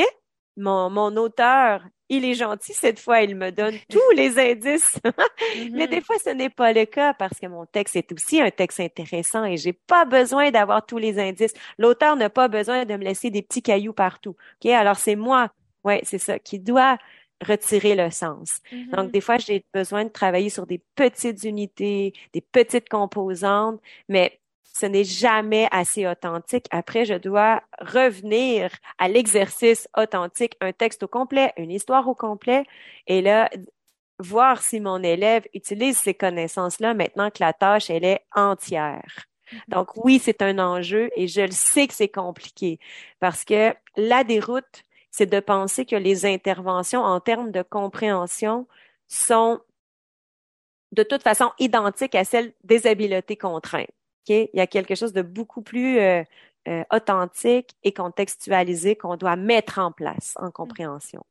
[0.57, 4.99] mon, mon auteur il est gentil cette fois, il me donne tous les indices.
[5.73, 6.05] Mais des mm-hmm.
[6.05, 9.45] fois, ce n'est pas le cas parce que mon texte est aussi un texte intéressant
[9.45, 11.55] et j'ai pas besoin d'avoir tous les indices.
[11.79, 14.37] L'auteur n'a pas besoin de me laisser des petits cailloux partout.
[14.63, 15.51] Ok, alors c'est moi,
[15.85, 16.99] ouais, c'est ça, qui doit
[17.47, 18.61] retirer le sens.
[18.71, 19.11] Donc, mm-hmm.
[19.13, 24.40] des fois, j'ai besoin de travailler sur des petites unités, des petites composantes, mais
[24.81, 26.67] ce n'est jamais assez authentique.
[26.71, 32.65] Après, je dois revenir à l'exercice authentique, un texte au complet, une histoire au complet,
[33.07, 33.51] et là,
[34.19, 39.27] voir si mon élève utilise ces connaissances-là maintenant que la tâche, elle est entière.
[39.53, 39.59] Mm-hmm.
[39.69, 42.79] Donc oui, c'est un enjeu et je le sais que c'est compliqué
[43.19, 48.67] parce que la déroute, c'est de penser que les interventions en termes de compréhension
[49.09, 49.61] sont
[50.93, 53.89] de toute façon identiques à celles des habiletés contraintes.
[54.29, 56.23] Il y a quelque chose de beaucoup plus euh,
[56.69, 61.23] euh, authentique et contextualisé qu'on doit mettre en place en compréhension.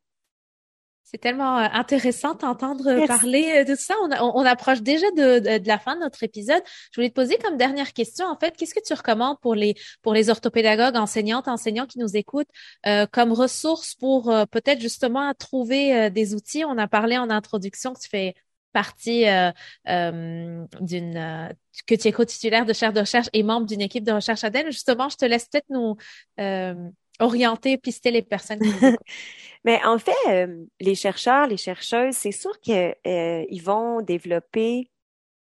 [1.04, 3.96] C'est tellement euh, intéressant d'entendre parler de ça.
[4.22, 6.62] On, approche déjà de, la fin de notre épisode.
[6.92, 9.74] Je voulais te poser comme dernière question, en fait, qu'est-ce que tu recommandes pour les
[10.04, 12.50] pour les orthopédagogues, enseignantes, enseignants qui nous écoutent
[13.12, 16.64] comme ressources pour peut-être justement trouver des outils?
[16.64, 18.36] On a parlé en introduction que tu fais
[18.74, 19.52] partie euh,
[19.88, 21.50] euh, d'une euh,
[21.88, 24.50] que tu es co-titulaire de chaire de recherche et membre d'une équipe de recherche à
[24.66, 25.96] Justement, je te laisse peut-être nous
[27.20, 28.60] orienter, pister les personnes.
[29.66, 30.50] Mais en fait,
[30.80, 34.90] les chercheurs, les chercheuses, c'est sûr qu'ils vont développer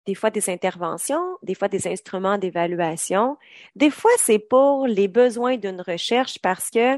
[0.08, 3.38] des fois des interventions, des fois des instruments d'évaluation.
[3.76, 6.98] Des fois, c'est pour les besoins d'une recherche parce que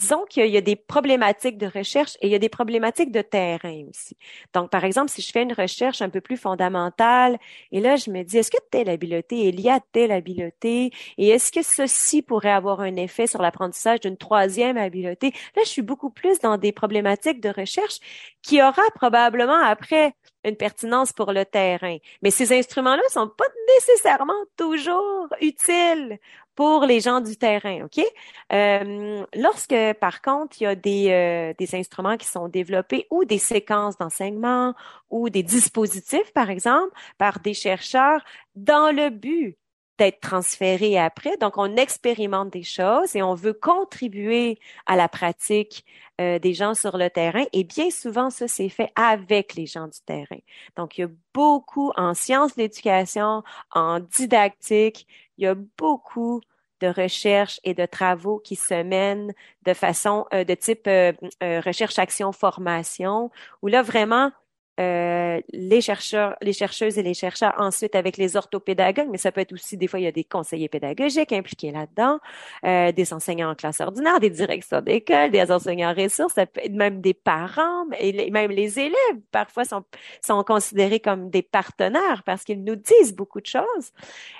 [0.00, 3.20] disons qu'il y a des problématiques de recherche et il y a des problématiques de
[3.20, 4.16] terrain aussi.
[4.54, 7.38] Donc, par exemple, si je fais une recherche un peu plus fondamentale,
[7.70, 11.28] et là, je me dis, est-ce que telle habileté est liée à telle habileté, et
[11.28, 15.32] est-ce que ceci pourrait avoir un effet sur l'apprentissage d'une troisième habileté?
[15.54, 17.98] Là, je suis beaucoup plus dans des problématiques de recherche
[18.42, 20.14] qui aura probablement après
[20.44, 21.96] une pertinence pour le terrain.
[22.22, 23.44] Mais ces instruments-là sont pas
[23.76, 26.18] nécessairement toujours utiles
[26.54, 28.04] pour les gens du terrain, OK?
[28.52, 33.24] Euh, lorsque, par contre, il y a des, euh, des instruments qui sont développés ou
[33.24, 34.74] des séquences d'enseignement
[35.08, 38.22] ou des dispositifs, par exemple, par des chercheurs
[38.54, 39.56] dans le but
[40.00, 41.36] d'être transférés après.
[41.36, 45.84] Donc, on expérimente des choses et on veut contribuer à la pratique
[46.22, 47.44] euh, des gens sur le terrain.
[47.52, 50.40] Et bien souvent, ça, c'est fait avec les gens du terrain.
[50.76, 53.42] Donc, il y a beaucoup en sciences de l'éducation,
[53.72, 56.40] en didactique, il y a beaucoup
[56.80, 59.34] de recherche et de travaux qui se mènent
[59.66, 63.30] de façon euh, de type euh, recherche action formation
[63.60, 64.32] où là vraiment
[64.78, 69.40] euh, les chercheurs, les chercheuses et les chercheurs ensuite avec les orthopédagogues, mais ça peut
[69.40, 72.18] être aussi des fois il y a des conseillers pédagogiques impliqués là-dedans,
[72.64, 76.72] euh, des enseignants en classe ordinaire, des directeurs d'école, des enseignants ressources, ça peut être
[76.72, 79.84] même des parents et même les élèves parfois sont
[80.24, 83.92] sont considérés comme des partenaires parce qu'ils nous disent beaucoup de choses.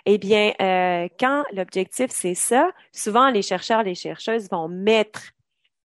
[0.06, 5.32] Eh bien, euh, quand l'objectif c'est ça, souvent les chercheurs, les chercheuses vont mettre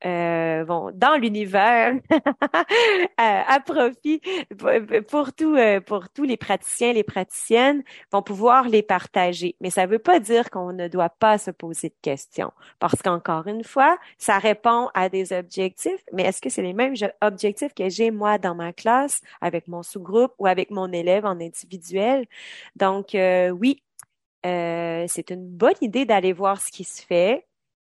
[0.05, 1.95] euh, dans l'univers
[3.17, 4.21] à, profit
[5.09, 9.55] pour tout, euh, pour tous les praticiens, les praticiennes vont pouvoir les partager.
[9.61, 13.01] Mais ça ne veut pas dire qu'on ne doit pas se poser de questions, parce
[13.01, 16.03] qu'encore une fois, ça répond à des objectifs.
[16.13, 19.83] Mais est-ce que c'est les mêmes objectifs que j'ai moi dans ma classe avec mon
[19.83, 22.25] sous-groupe ou avec mon élève en individuel?
[22.75, 23.81] Donc euh, oui,
[24.45, 27.45] euh, c'est une bonne idée d'aller voir ce qui se fait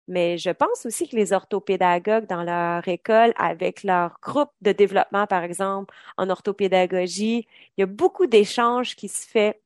[0.08, 5.26] mais je pense aussi que les orthopédagogues dans leur école, avec leur groupe de développement,
[5.26, 7.46] par exemple, en orthopédagogie,
[7.76, 9.60] il y a beaucoup d'échanges qui se fait,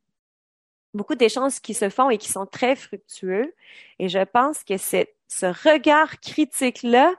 [0.94, 3.54] beaucoup d'échanges qui se font et qui sont très fructueux.
[4.00, 7.14] Et je pense que ce regard critique-là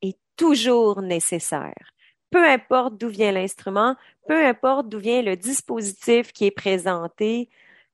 [0.00, 1.92] est toujours nécessaire.
[2.30, 3.96] Peu importe d'où vient l'instrument,
[4.28, 7.48] peu importe d'où vient le dispositif qui est présenté,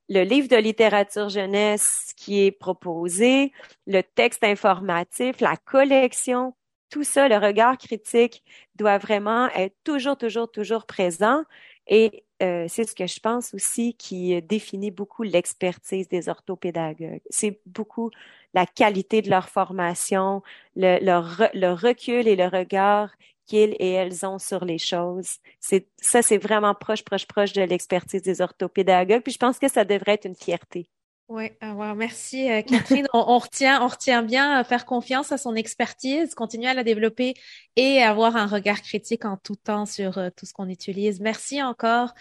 [0.09, 3.51] le livre de littérature jeunesse qui est proposé,
[3.87, 6.53] le texte informatif, la collection,
[6.89, 8.43] tout ça, le regard critique
[8.75, 11.43] doit vraiment être toujours, toujours, toujours présent.
[11.87, 17.21] Et euh, c'est ce que je pense aussi qui définit beaucoup l'expertise des orthopédagogues.
[17.29, 18.11] C'est beaucoup
[18.53, 20.41] la qualité de leur formation,
[20.75, 23.09] le, le recul et le regard
[23.45, 25.37] qu'ils et elles ont sur les choses.
[25.59, 29.21] C'est ça, c'est vraiment proche, proche, proche de l'expertise des orthopédagogues.
[29.21, 30.89] Puis je pense que ça devrait être une fierté.
[31.27, 33.07] Oui, euh, merci euh, Catherine.
[33.13, 37.33] on, retient, on retient bien faire confiance à son expertise, continuer à la développer
[37.75, 41.19] et avoir un regard critique en tout temps sur euh, tout ce qu'on utilise.
[41.21, 42.13] Merci encore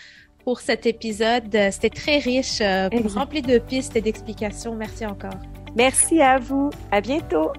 [0.43, 1.51] pour cet épisode.
[1.70, 2.61] C'était très riche,
[3.14, 4.75] rempli de pistes et d'explications.
[4.75, 5.39] Merci encore.
[5.75, 6.70] Merci à vous.
[6.91, 7.51] À bientôt.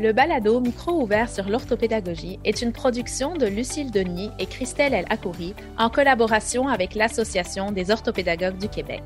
[0.00, 5.04] Le balado Micro ouvert sur l'orthopédagogie est une production de Lucille Denis et Christelle El
[5.10, 9.02] Akouri en collaboration avec l'Association des orthopédagogues du Québec.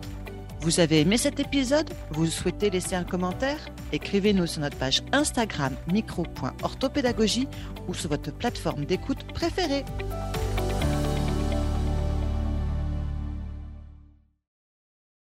[0.60, 1.90] Vous avez aimé cet épisode?
[2.10, 3.58] Vous souhaitez laisser un commentaire?
[3.92, 7.48] Écrivez-nous sur notre page Instagram micro.orthopédagogie
[7.88, 9.84] ou sur votre plateforme d'écoute préférée.